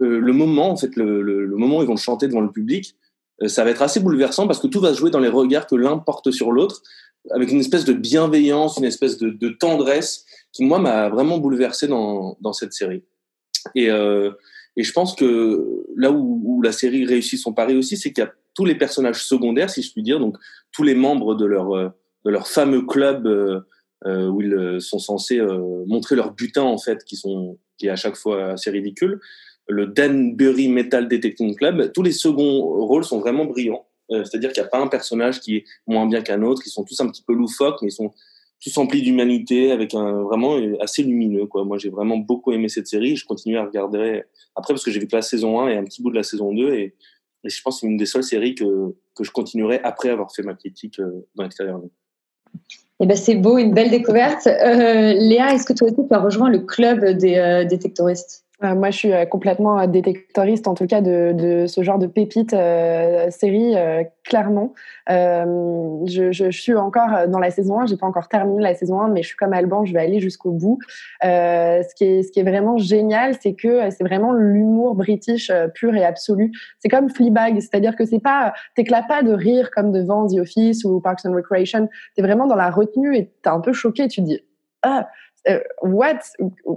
[0.00, 2.94] le moment, en fait, le, moment où ils vont le chanter devant le public,
[3.46, 5.76] ça va être assez bouleversant parce que tout va se jouer dans les regards que
[5.76, 6.82] l'un porte sur l'autre,
[7.30, 11.86] avec une espèce de bienveillance, une espèce de, de tendresse qui, moi, m'a vraiment bouleversé
[11.86, 13.04] dans, dans cette série.
[13.74, 14.30] Et, euh,
[14.76, 18.22] Et je pense que là où, où la série réussit son pari aussi, c'est qu'il
[18.22, 20.36] y a tous les personnages secondaires, si je puis dire, donc
[20.72, 21.88] tous les membres de leur euh,
[22.24, 23.60] de leur fameux club euh,
[24.06, 27.86] euh, où ils euh, sont censés euh, montrer leur butin en fait, qui sont qui
[27.86, 29.20] est à chaque fois assez ridicule.
[29.68, 33.86] Le Danbury Metal Detecting Club, tous les seconds rôles sont vraiment brillants.
[34.10, 36.62] Euh, C'est-à-dire qu'il n'y a pas un personnage qui est moins bien qu'un autre.
[36.64, 38.12] Ils sont tous un petit peu loufoques, mais ils sont
[38.62, 41.46] tous emplis d'humanité, avec un vraiment assez lumineux.
[41.54, 43.14] Moi, j'ai vraiment beaucoup aimé cette série.
[43.14, 44.22] Je continue à regarder
[44.56, 46.22] après parce que j'ai vu que la saison 1 et un petit bout de la
[46.22, 46.94] saison 2 et,
[47.44, 50.42] je pense que c'est une des seules séries que, que je continuerai après avoir fait
[50.42, 51.80] ma critique euh, dans l'extérieur.
[53.00, 54.48] Eh ben, c'est beau, une belle découverte.
[54.48, 58.47] Euh, Léa, est-ce que toi aussi tu as rejoint le club des euh, détectoristes Euh,
[58.60, 62.08] moi, je suis euh, complètement euh, détectoriste, en tout cas, de, de ce genre de
[62.08, 64.74] pépite euh, série, euh, clairement.
[65.10, 65.44] Euh,
[66.06, 69.00] je, je, je suis encore dans la saison 1, j'ai pas encore terminé la saison
[69.00, 70.78] 1, mais je suis comme Alban, je vais aller jusqu'au bout.
[71.24, 74.96] Euh, ce, qui est, ce qui est vraiment génial, c'est que euh, c'est vraiment l'humour
[74.96, 76.50] british euh, pur et absolu.
[76.80, 80.84] C'est comme Fleabag, c'est-à-dire que c'est pas, t'éclates pas de rire comme devant The Office
[80.84, 81.88] ou Parks and Recreation.
[82.16, 84.40] T'es vraiment dans la retenue et t'es un peu choqué, tu te dis,
[84.82, 85.02] ah, euh,
[85.82, 86.18] what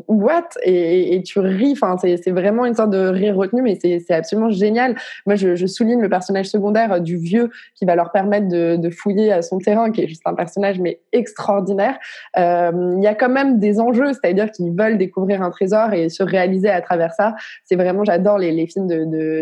[0.08, 0.50] what?
[0.64, 1.74] Et, tu ris.
[1.74, 4.96] Enfin c'est vraiment une sorte de rire retenu mais c'est absolument génial.
[5.26, 9.32] Moi je, souligne le personnage secondaire euh, du vieux qui va leur permettre de, fouiller
[9.32, 11.98] à son terrain qui est juste un personnage mais extraordinaire.
[12.38, 16.10] Euh, il y a quand même des enjeux c'est-à-dire qu'ils veulent découvrir un trésor et
[16.10, 17.36] se réaliser à travers ça.
[17.64, 18.88] C'est vraiment j'adore les, films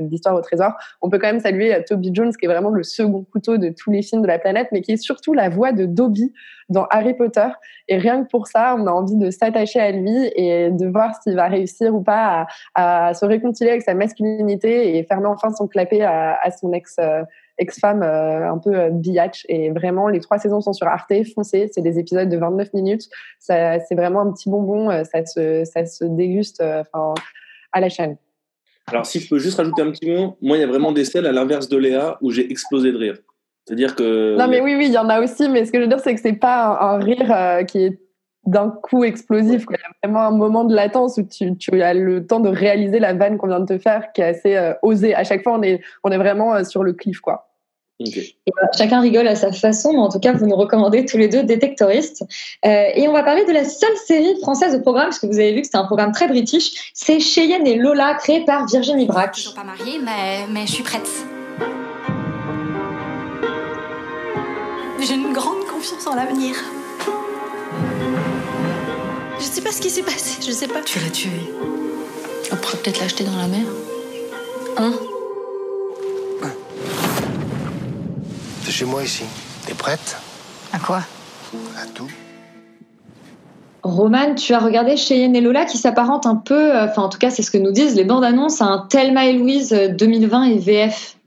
[0.07, 0.71] d'histoire au trésor.
[1.01, 3.69] On peut quand même saluer euh, Toby Jones qui est vraiment le second couteau de
[3.69, 6.31] tous les films de la planète mais qui est surtout la voix de Dobby
[6.69, 7.47] dans Harry Potter.
[7.87, 11.13] Et rien que pour ça on a envie de s'attacher à lui et de voir
[11.21, 15.67] s'il va réussir ou pas à, se réconcilier avec sa masculinité et fermer enfin son
[15.67, 17.23] clapet à, son ex euh,
[17.59, 19.45] ex-femme euh, un peu euh, biatch.
[19.49, 23.09] Et vraiment les trois saisons sont sur Arte foncez c'est des épisodes de 29 minutes.
[23.39, 28.17] Ça c'est vraiment un petit bonbon euh, ça se ça se déguste à la chaîne.
[28.87, 31.05] Alors, si je peux juste rajouter un petit mot, moi, il y a vraiment des
[31.05, 33.17] scènes à l'inverse de Léa où j'ai explosé de rire.
[33.69, 34.35] C'est-à-dire que.
[34.35, 35.99] Non, mais oui, oui, il y en a aussi, mais ce que je veux dire,
[35.99, 37.99] c'est que c'est pas un, un rire euh, qui est
[38.47, 39.65] d'un coup explosif.
[39.65, 39.77] quoi.
[39.77, 42.49] Il y a vraiment un moment de latence où tu, tu as le temps de
[42.49, 45.13] réaliser la vanne qu'on vient de te faire, qui est assez euh, osée.
[45.13, 47.45] À chaque fois, on est, on est vraiment euh, sur le cliff, quoi.
[47.99, 51.27] Voilà, chacun rigole à sa façon, mais en tout cas, vous nous recommandez tous les
[51.27, 52.23] deux Détectoristes.
[52.65, 55.37] Euh, et on va parler de la seule série française au programme, parce que vous
[55.37, 56.91] avez vu que c'était un programme très british.
[56.95, 59.33] C'est Cheyenne et Lola, créé par Virginie Brac.
[59.33, 61.07] Toujours pas mariée, mais, mais je suis prête.
[65.01, 66.55] J'ai une grande confiance en l'avenir.
[69.39, 70.81] Je sais pas ce qui s'est passé, je sais pas.
[70.81, 71.29] Tu l'as tué.
[72.51, 73.65] On pourrait peut-être l'acheter dans la mer.
[74.77, 74.91] Hein?
[78.63, 79.23] C'est chez moi ici.
[79.65, 80.17] T'es prête?
[80.73, 81.01] À quoi?
[81.81, 82.09] À tout.
[83.83, 87.17] Roman, tu as regardé Cheyenne et Lola qui s'apparente un peu, euh, enfin en tout
[87.17, 89.87] cas c'est ce que nous disent les bandes annonces à un Thelma et Louise euh,
[89.87, 91.17] 2020 et VF.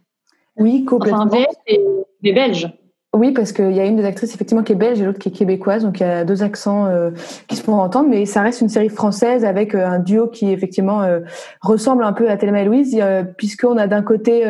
[0.59, 1.23] Oui, complètement.
[1.23, 1.81] Enfin VF et
[2.21, 2.71] les Belges.
[3.15, 5.29] Oui, parce qu'il y a une des actrices effectivement qui est belge et l'autre qui
[5.29, 7.11] est québécoise, donc il y a deux accents euh,
[7.47, 10.51] qui se font entendre, mais ça reste une série française avec euh, un duo qui
[10.51, 11.21] effectivement euh,
[11.61, 12.99] ressemble un peu à Thelma et Louise,
[13.37, 14.45] puisqu'on a d'un côté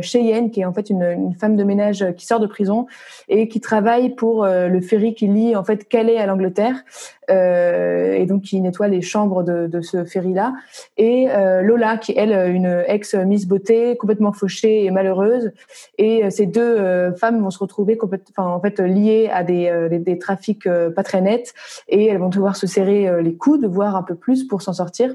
[0.00, 2.86] Cheyenne, qui est en fait une, une femme de ménage qui sort de prison
[3.28, 6.84] et qui travaille pour le ferry qui lie en fait Calais à l'Angleterre,
[7.28, 10.54] et donc qui nettoie les chambres de, ce ferry-là,
[10.96, 15.52] et euh, Lola, qui est elle une ex-Miss Beauté, complètement fauchée et malheureuse,
[15.98, 17.98] et euh, ces deux euh, femmes vont se retrouver
[18.36, 21.54] en fait liées à des, euh, des, trafics euh, pas très nets,
[21.88, 24.72] et elles vont devoir se serrer euh, les coudes, voire un peu plus pour s'en
[24.72, 25.12] sortir.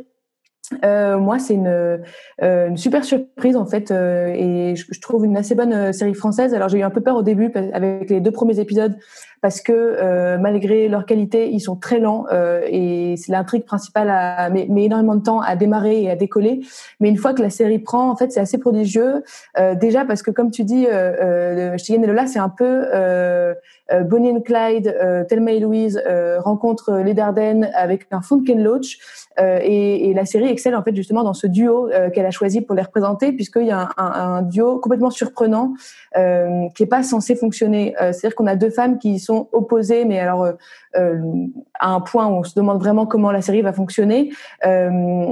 [0.85, 1.99] Euh, moi, c'est une,
[2.41, 6.53] euh, super surprise en fait, euh, et je, trouve une assez bonne euh, série française.
[6.53, 8.95] Alors j'ai eu un peu peur au début avec les deux premiers épisodes
[9.41, 14.09] parce que euh, malgré leur qualité, ils sont très lents euh, et c'est l'intrigue principale
[14.09, 16.61] à met, énormément de temps à démarrer et à décoller.
[16.99, 19.23] Mais une fois que la série prend, en fait, c'est assez prodigieux.
[19.57, 22.85] Euh, déjà parce que comme tu dis, euh, euh, Cheyenne et Lola, c'est un peu
[22.93, 23.53] euh,
[23.91, 24.95] euh, Bonnie and Clyde,
[25.29, 26.01] Thelma et Louise
[26.39, 28.97] rencontrent les Dardennes avec un fond Ken Loach.
[29.41, 32.75] Et, et la série excelle en fait justement dans ce duo qu'elle a choisi pour
[32.75, 35.73] les représenter, puisqu'il y a un, un, un duo complètement surprenant
[36.13, 37.95] qui est pas censé fonctionner.
[37.97, 40.53] C'est-à-dire qu'on a deux femmes qui sont opposées, mais alors euh,
[40.97, 41.21] euh,
[41.79, 44.31] à un point où on se demande vraiment comment la série va fonctionner.
[44.65, 45.31] Euh,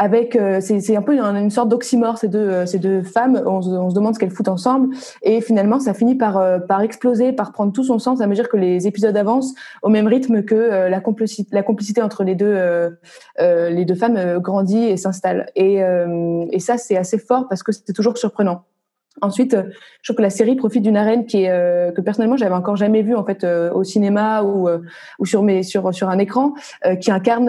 [0.00, 3.42] avec c'est un peu une, sorte d'oxymore ces deux ces deux femmes.
[3.44, 4.94] On se, demande ce qu'elles foutent ensemble.
[5.22, 8.56] Et finalement ça finit par par exploser par prendre tout son sens à mesure que
[8.56, 12.96] les épisodes avancent au même rythme que la complicité entre les deux
[13.40, 15.46] les deux femmes grandit et s'installe.
[15.56, 18.66] Et et ça c'est assez fort parce que c'est toujours surprenant
[19.20, 19.64] Ensuite, euh,
[20.02, 22.76] je trouve que la série profite d'une arène qui est euh, que personnellement j'avais encore
[22.76, 24.68] jamais vue en fait euh, au cinéma ou
[25.18, 26.54] ou sur mes sur sur un écran
[27.00, 27.48] qui incarne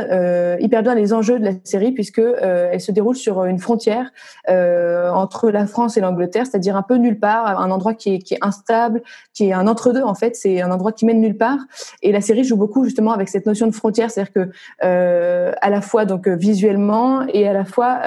[0.59, 4.11] hyper bien les enjeux de la série puisque elle se déroule sur une frontière
[4.47, 8.33] entre la France et l'Angleterre, c'est-à-dire un peu nulle part, un endroit qui est qui
[8.35, 9.01] est instable,
[9.33, 11.59] qui est un entre-deux en fait, c'est un endroit qui mène nulle part.
[12.01, 14.49] Et la série joue beaucoup justement avec cette notion de frontière, c'est-à-dire que
[14.81, 18.01] à la fois donc visuellement et à la fois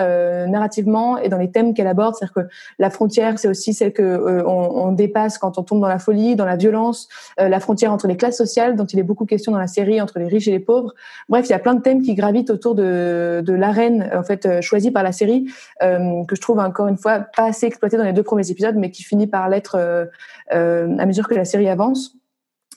[0.47, 2.49] narrativement et dans les thèmes qu'elle aborde, c'est-à-dire que
[2.79, 5.99] la frontière c'est aussi celle que euh, on, on, dépasse quand on tombe dans la
[5.99, 7.09] folie, dans la violence,
[7.41, 10.01] euh, la frontière entre les classes sociales, dont il est beaucoup question dans la série,
[10.01, 10.93] entre les riches et les pauvres.
[11.29, 14.45] Bref, il y a plein de thèmes qui gravitent autour de, de l'arène en fait
[14.45, 15.47] euh, choisie par la série,
[15.81, 18.91] que je trouve encore une fois pas assez exploité dans les deux premiers épisodes, mais
[18.91, 19.77] qui finit par l'être
[20.51, 22.17] à mesure que la série avance.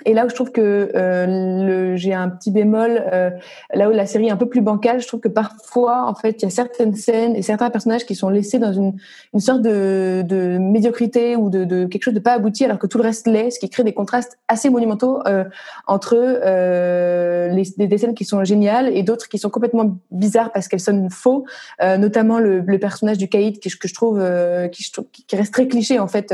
[0.03, 3.29] Et là où je trouve que euh, j'ai un petit bémol, euh,
[3.73, 6.41] là où la série est un peu plus bancale, je trouve que parfois, en fait,
[6.41, 8.93] il y a certaines scènes et certains personnages qui sont laissés dans une,
[9.33, 12.87] une sorte de, de médiocrité ou de, de, quelque chose de pas abouti, alors que
[12.87, 15.45] tout le reste l'est, ce qui crée des contrastes assez monumentaux euh,
[15.87, 20.67] entre euh, les, des, scènes qui sont géniales et d'autres qui sont complètement bizarres parce
[20.67, 21.45] qu'elles sonnent faux,
[21.81, 24.91] euh, notamment le, le, personnage du caïd qui, que je trouve euh, qui,
[25.27, 26.33] qui, reste très cliché en fait,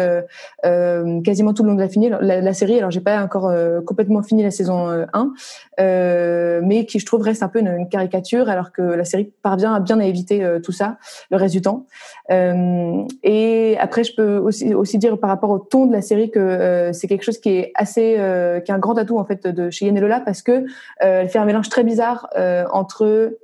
[1.24, 2.78] quasiment tout le long de la, la, la série.
[2.80, 5.06] Alors j'ai pas encore euh, complètement fini la saison 1, euh,
[5.80, 9.74] euh, mais qui je trouve reste un peu une, caricature, alors que la série parvient
[9.74, 10.98] à bien à éviter tout ça
[11.30, 11.86] le reste du temps.
[12.30, 17.08] et après, je peux aussi, dire par rapport au ton de la série que c'est
[17.08, 18.14] quelque chose qui est assez,
[18.66, 20.66] qui est un grand atout en fait de chez Yen et Lola parce que
[21.00, 22.30] elle fait un mélange très bizarre
[22.72, 23.38] entre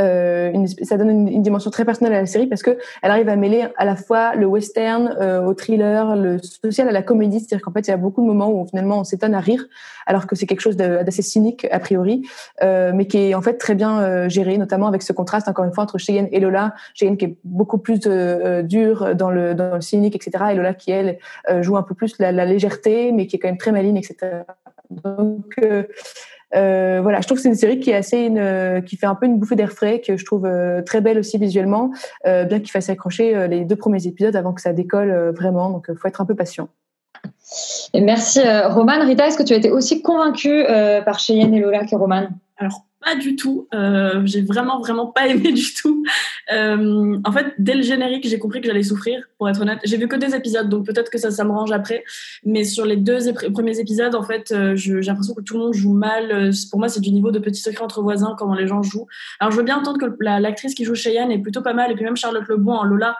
[0.00, 3.10] euh, une, ça donne une, une, dimension très personnelle à la série parce que elle
[3.10, 7.02] arrive à mêler à la fois le western euh, au thriller, le social à la
[7.02, 9.40] comédie, c'est-à-dire qu'en fait il y a beaucoup de moments où finalement on s'étonne à
[9.40, 9.66] rire
[10.06, 12.26] alors que c'est quelque chose d'assez cynique a priori,
[12.62, 15.64] euh, mais qui est en fait très bien euh, géré, notamment avec ce contraste encore
[15.64, 19.54] une fois entre Cheyenne et Lola, Cheyenne qui est beaucoup plus euh, dur dans le
[19.54, 21.18] dans le cynique etc et Lola qui elle
[21.60, 24.42] joue un peu plus la, la, légèreté mais qui est quand même très maligne etc.
[24.90, 25.58] Donc
[26.54, 29.06] euh, voilà, je trouve que c'est une série qui est assez une, euh, qui fait
[29.06, 31.90] un peu une bouffée d'air frais, que je trouve euh, très belle aussi visuellement,
[32.26, 35.70] euh, bien qu'il fasse accrocher les deux premiers épisodes avant que ça décolle vraiment.
[35.70, 36.68] Donc, il faut être un peu patient.
[37.92, 39.04] Et merci, Roman.
[39.04, 40.64] Rita, est-ce que tu as été aussi convaincue
[41.04, 42.28] par Cheyenne et Lola que Roman?
[42.58, 43.68] Alors, pas du tout.
[43.74, 46.04] Euh, j'ai vraiment, vraiment pas aimé du tout.
[46.52, 49.78] Euh, en fait, dès le générique, j'ai compris que j'allais souffrir, pour être honnête.
[49.84, 52.04] J'ai vu que des épisodes, donc peut-être que ça, ça me range après.
[52.44, 55.74] Mais sur les deux premiers épisodes, en fait, euh, j'ai l'impression que tout le monde
[55.74, 56.50] joue mal.
[56.70, 59.06] Pour moi, c'est du niveau de petit secret entre voisins, comment les gens jouent.
[59.40, 61.94] Alors, je veux bien entendre que l'actrice qui joue Cheyenne est plutôt pas mal, et
[61.94, 63.16] puis même Charlotte Lebon en Lola,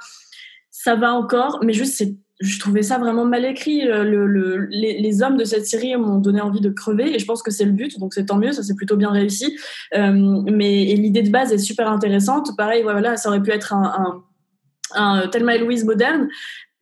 [0.70, 3.88] ça va encore, mais juste, c'est je trouvais ça vraiment mal écrit.
[3.88, 7.24] Euh, le, le, les, hommes de cette série m'ont donné envie de crever et je
[7.24, 9.56] pense que c'est le but, donc c'est tant mieux, ça c'est plutôt bien réussi.
[9.94, 12.56] Euh, mais l'idée de base est super intéressante.
[12.56, 14.22] Pareil, voilà, ça aurait pu être un,
[14.94, 16.28] un, un et Louise moderne,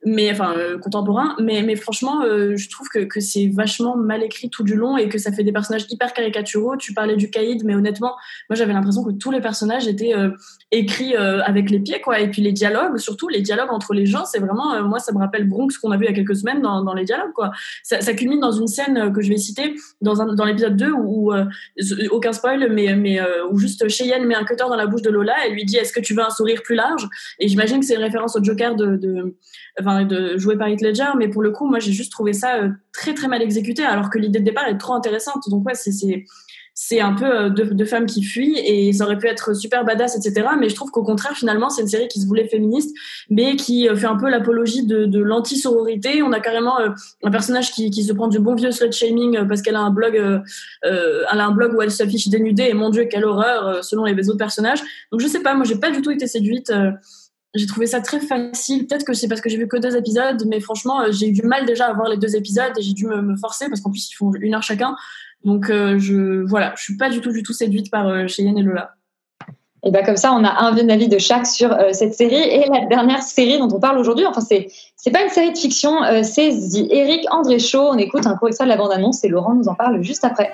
[0.05, 4.63] mais enfin euh, contemporain mais franchement je trouve que, que c'est vachement mal écrit tout
[4.63, 7.73] du long et que ça fait des personnages hyper caricaturaux tu parlais du caïd mais
[7.73, 8.13] honnêtement
[8.49, 10.13] moi j'avais l'impression que tous les personnages étaient
[10.73, 12.19] euh, écrits avec les pieds quoi.
[12.19, 15.19] Et puis les dialogues surtout les dialogues entre les gens c'est vraiment moi ça me
[15.19, 17.51] rappelle Bronx qu'on a vu il y a quelques semaines dans, dans les dialogues quoi.
[17.83, 21.31] Ça, culmine dans une scène que je vais citer dans dans l'épisode 2 où,
[22.11, 23.19] aucun spoil mais mais
[23.49, 25.93] où juste Cheyenne met un cutter dans la bouche de Lola et lui dit est-ce
[25.93, 27.07] que tu veux un sourire plus large?
[27.39, 29.35] Et j'imagine que c'est une référence au Joker de, de
[29.79, 32.57] enfin de jouer par Heath Ledger mais pour le coup moi j'ai juste trouvé ça
[32.57, 35.49] euh, très très mal exécuté alors que l'idée de départ est trop intéressante.
[35.49, 36.25] Donc ouais c'est
[36.75, 39.85] c'est un peu euh, deux, de femmes qui fuient et ça aurait pu être super
[39.85, 42.95] badass etc mais je trouve qu'au contraire finalement c'est une série qui se voulait féministe
[43.29, 47.71] mais qui euh, fait un peu l'apologie de, de l'anti-sororité on a carrément un personnage
[47.71, 51.45] qui, se prend du bon vieux slut shaming parce qu'elle a un blog euh, a
[51.45, 54.81] un blog où elle s'affiche dénudée et mon dieu quelle horreur selon les autres personnages
[55.11, 56.71] donc je sais pas moi j'ai pas du tout été séduite
[57.53, 58.87] j'ai trouvé ça très facile.
[58.87, 61.33] Peut-être que c'est parce que j'ai vu que deux épisodes, mais franchement, euh, j'ai eu
[61.33, 63.91] du mal déjà à voir les deux épisodes et j'ai dû me, forcer parce qu'en
[63.91, 64.95] plus ils font une heure chacun.
[65.43, 68.57] Donc euh, je voilà, je suis pas du tout du tout séduite par euh, Cheyenne
[68.57, 68.91] et Lola.
[69.85, 72.35] Et bien comme ça, on a un avis de chaque sur cette série.
[72.35, 75.57] Et la dernière série dont on parle aujourd'hui, enfin c'est c'est pas une série de
[75.57, 76.53] fiction, c'est
[76.89, 77.89] Eric André Show.
[77.89, 80.53] On écoute un court de la bande-annonce et Laurent nous en parle juste après.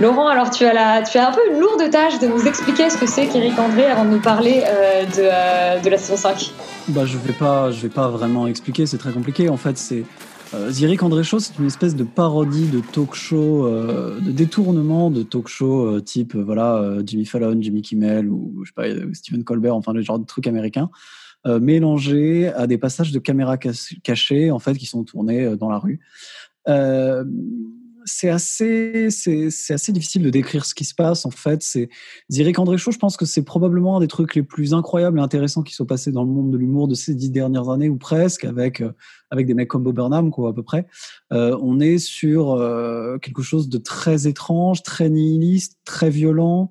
[0.00, 3.26] Laurent, alors tu as, un peu une lourde tâche de nous expliquer ce que c'est
[3.26, 6.52] qu'Éric André avant de nous parler euh, de, euh, de, la saison 5.
[6.88, 9.48] Bah, je ne vais, pas, je vais pas vraiment expliquer, c'est très compliqué.
[9.48, 10.04] En fait, c'est.
[10.54, 15.10] Euh, The André Show, c'est une espèce de parodie de talk show, euh, de détournement
[15.10, 19.74] de talk show type voilà Jimmy Fallon, Jimmy Kimmel ou je sais pas, Stephen Colbert,
[19.74, 20.88] enfin le genre de trucs américains,
[21.44, 26.00] mélangés à des passages de caméras cachées en fait qui sont tournés dans la rue.
[28.08, 31.26] C'est assez, c'est, assez difficile de décrire ce qui se passe.
[31.26, 31.88] En fait, c'est
[32.30, 32.90] Ziric André Chaud.
[32.90, 35.86] Je pense que c'est probablement un des trucs les plus incroyables et intéressants qui sont
[35.86, 38.92] passés dans le monde de l'humour de ces dix dernières années ou presque, avec euh,
[39.30, 40.86] avec des mecs comme Bob Burnham, quoi, à peu près.
[41.32, 46.70] Euh, on est sur euh, quelque chose de très étrange, très nihiliste, très violent,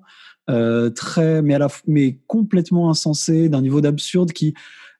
[0.50, 4.54] euh, très, mais à la, mais complètement insensé, d'un niveau d'absurde qui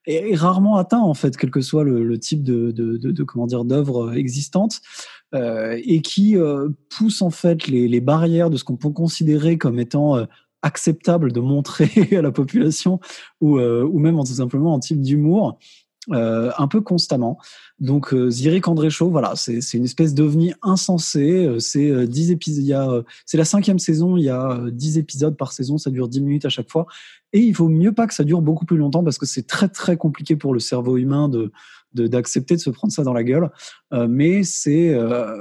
[0.05, 3.23] est rarement atteint en fait, quel que soit le, le type de, de, de, de
[3.23, 8.57] comment dire d'œuvre existante, euh, et qui euh, pousse en fait les, les barrières de
[8.57, 10.25] ce qu'on peut considérer comme étant euh,
[10.61, 12.99] acceptable de montrer à la population,
[13.41, 15.57] ou, euh, ou même tout simplement en type d'humour.
[16.11, 17.37] euh, un peu constamment.
[17.79, 21.45] Donc euh, Ziric André Chaud, voilà, c'est une espèce d'ovni insensé.
[21.45, 24.97] euh, C'est euh, 10 épisodes, euh, c'est la cinquième saison, il y a euh, 10
[24.97, 26.87] épisodes par saison, ça dure 10 minutes à chaque fois.
[27.31, 29.69] Et il vaut mieux pas que ça dure beaucoup plus longtemps parce que c'est très
[29.69, 31.51] très compliqué pour le cerveau humain de-
[31.93, 33.49] d'accepter de, se prendre ça dans la gueule.
[33.93, 35.35] Euh, mais c'est, euh,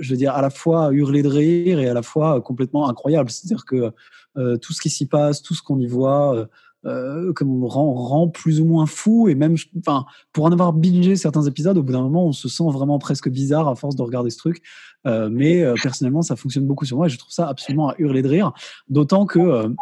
[0.00, 3.30] je veux dire, à la fois hurler de rire et à la fois complètement incroyable.
[3.30, 3.92] C'est-à-dire que
[4.38, 6.48] euh, tout ce qui s'y passe, tout ce qu'on y voit,
[6.86, 10.72] euh, comme on rend, rend plus ou moins fou et même, enfin, pour en avoir
[10.72, 13.96] bingé certains épisodes, au bout d'un moment, on se sent vraiment presque bizarre à force
[13.96, 14.62] de regarder ce truc.
[15.04, 18.28] Mais personnellement, ça fonctionne beaucoup sur moi et je trouve ça absolument à hurler de
[18.28, 18.52] rire.
[18.88, 19.74] D'autant que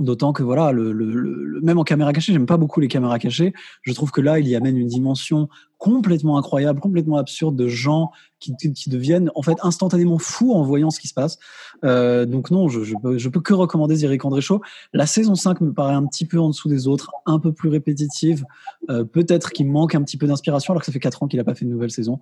[0.00, 3.18] D'autant que voilà, le, le, le- même en caméra cachée, j'aime pas beaucoup les caméras
[3.18, 3.52] cachées.
[3.82, 8.10] Je trouve que là, il y amène une dimension complètement incroyable, complètement absurde de gens
[8.38, 11.38] qui, qui deviennent en fait instantanément fous en voyant ce qui se passe.
[11.84, 14.60] Euh, donc non, je, je, peux, je peux que recommander Ziric André Chaud.
[14.92, 17.68] La saison 5 me paraît un petit peu en dessous des autres, un peu plus
[17.68, 18.44] répétitive.
[18.90, 21.40] Euh, Peut-être qu'il manque un petit peu d'inspiration, alors que ça fait 4 ans qu'il
[21.40, 22.20] a pas fait de nouvelle saison.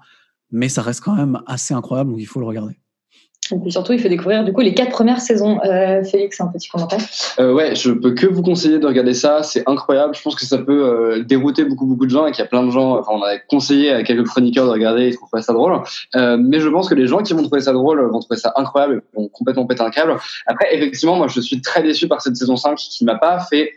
[0.51, 2.79] Mais ça reste quand même assez incroyable, donc il faut le regarder.
[3.53, 5.61] Et puis surtout, il fait découvrir du coup les quatre premières saisons.
[5.65, 7.01] Euh, Félix, un petit commentaire.
[7.39, 9.43] Euh, ouais, je peux que vous conseiller de regarder ça.
[9.43, 10.15] C'est incroyable.
[10.15, 12.49] Je pense que ça peut euh, dérouter beaucoup beaucoup de gens et qu'il y a
[12.49, 12.99] plein de gens.
[12.99, 15.09] Enfin, on a conseillé à quelques chroniqueurs de regarder.
[15.09, 15.81] Ils trouvent pas ça drôle.
[16.17, 18.53] Euh, mais je pense que les gens qui vont trouver ça drôle vont trouver ça
[18.57, 20.17] incroyable et vont complètement péter un câble.
[20.47, 23.73] Après, effectivement, moi, je suis très déçu par cette saison 5 qui m'a pas fait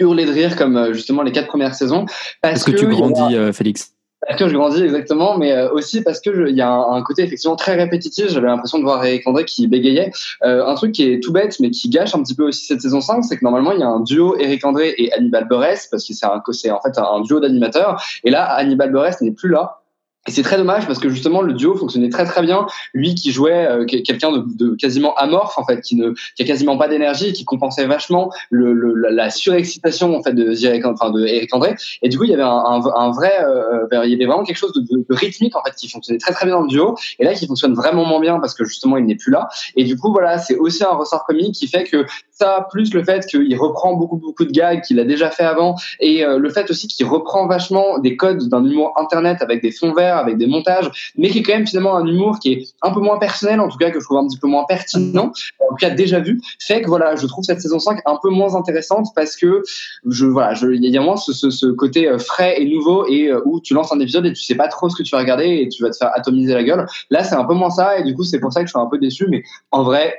[0.00, 2.06] hurler de rire comme justement les quatre premières saisons.
[2.42, 3.93] Parce Est-ce que, tu a- grandis, euh, Félix?
[4.26, 7.22] Parce que je grandis exactement, mais euh, aussi parce que il y a un, côté
[7.22, 8.28] effectivement très répétitif.
[8.28, 10.10] J'avais l'impression de voir Eric André qui bégayait.
[10.42, 12.80] Euh, un truc qui est tout bête, mais qui gâche un petit peu aussi cette
[12.80, 15.88] saison 5, c'est que normalement il y a un duo Eric André et Hannibal Buress,
[15.90, 18.02] parce que c'est en fait un duo d'animateurs.
[18.24, 19.80] Et là, Hannibal Buress n'est plus là.
[20.26, 22.66] Et c'est très dommage parce que justement le duo fonctionnait très très bien.
[22.94, 26.42] Lui qui jouait euh, que- quelqu'un de, de quasiment amorphe en fait, qui ne qui
[26.42, 30.86] a quasiment pas d'énergie, qui compensait vachement le, le- la, surexcitation en fait de Eric,
[30.86, 31.74] enfin de Eric André.
[32.02, 34.44] Et du coup il y avait un, un, un vrai, euh, il y avait vraiment
[34.44, 36.94] quelque chose de rythmique en fait qui fonctionnait très très bien dans le duo.
[37.18, 39.48] Et là qui fonctionne vraiment moins bien parce que justement il n'est plus là.
[39.76, 43.04] Et du coup voilà c'est aussi un ressort comique qui fait que ça plus le
[43.04, 46.48] fait qu'il reprend beaucoup beaucoup de gags qu'il a déjà fait avant et euh, le
[46.50, 50.38] fait aussi qu'il reprend vachement des codes d'un humour internet avec des fonds verts, avec
[50.38, 53.18] des montages, mais qui est quand même finalement un humour qui est un peu moins
[53.18, 55.90] personnel, en tout cas que je trouve un petit peu moins pertinent, en tout cas
[55.90, 59.36] déjà vu, fait que voilà, je trouve cette saison 5 un peu moins intéressante parce
[59.36, 59.62] que
[60.06, 63.28] je voilà, il y a moins ce, ce, ce côté euh, frais et nouveau et
[63.28, 65.18] euh, où tu lances un épisode et tu sais pas trop ce que tu vas
[65.18, 66.86] regarder et tu vas te faire atomiser la gueule.
[67.10, 68.80] Là, c'est un peu moins ça et du coup, c'est pour ça que je suis
[68.80, 70.14] un peu déçu, mais en vrai,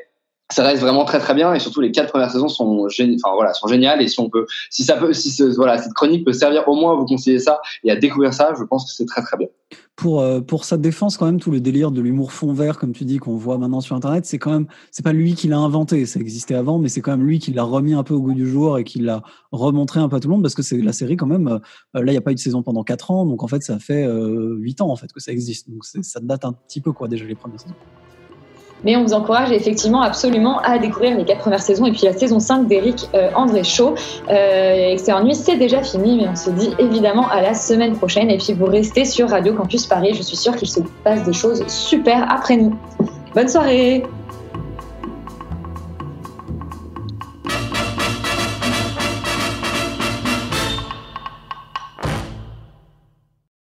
[0.51, 1.53] ça reste vraiment très très bien.
[1.53, 4.01] Et surtout les quatre premières saisons sont géniales enfin voilà sont géniales.
[4.01, 6.93] Et si on peut si ça peut si voilà cette chronique peut servir au moins
[6.93, 9.47] à vous conseiller ça et à découvrir ça je pense que c'est très très bien.
[9.95, 12.93] Pour euh, pour sa défense quand même tout le délire de l'humour fond vert comme
[12.93, 15.57] tu dis qu'on voit maintenant sur internet c'est quand même c'est pas lui qui l'a
[15.57, 16.05] inventé.
[16.05, 18.33] Ça existait avant mais c'est quand même lui qui l'a remis un peu au goût
[18.33, 20.77] du jour et qui l'a remontré un peu à tout le monde parce que c'est
[20.77, 23.09] la série quand même euh, là il y a pas eu de saison pendant quatre
[23.09, 23.25] ans.
[23.25, 25.71] Donc en fait ça fait euh, huit ans en fait que ça existe.
[25.71, 27.75] Donc ça date un petit peu quoi déjà les premières saisons
[28.85, 32.13] Mais on vous encourage effectivement absolument à découvrir les quatre premières saisons et puis la
[32.13, 33.95] saison 5 d'Eric euh, André Chaud.
[34.29, 38.29] Euh, Excellent Nuit, c'est déjà fini, mais on se dit évidemment à la semaine prochaine.
[38.29, 40.13] Et puis vous restez sur Radio Campus Paris.
[40.13, 42.75] Je suis sûre qu'il se passe des choses super après nous.
[43.33, 44.03] Bonne soirée!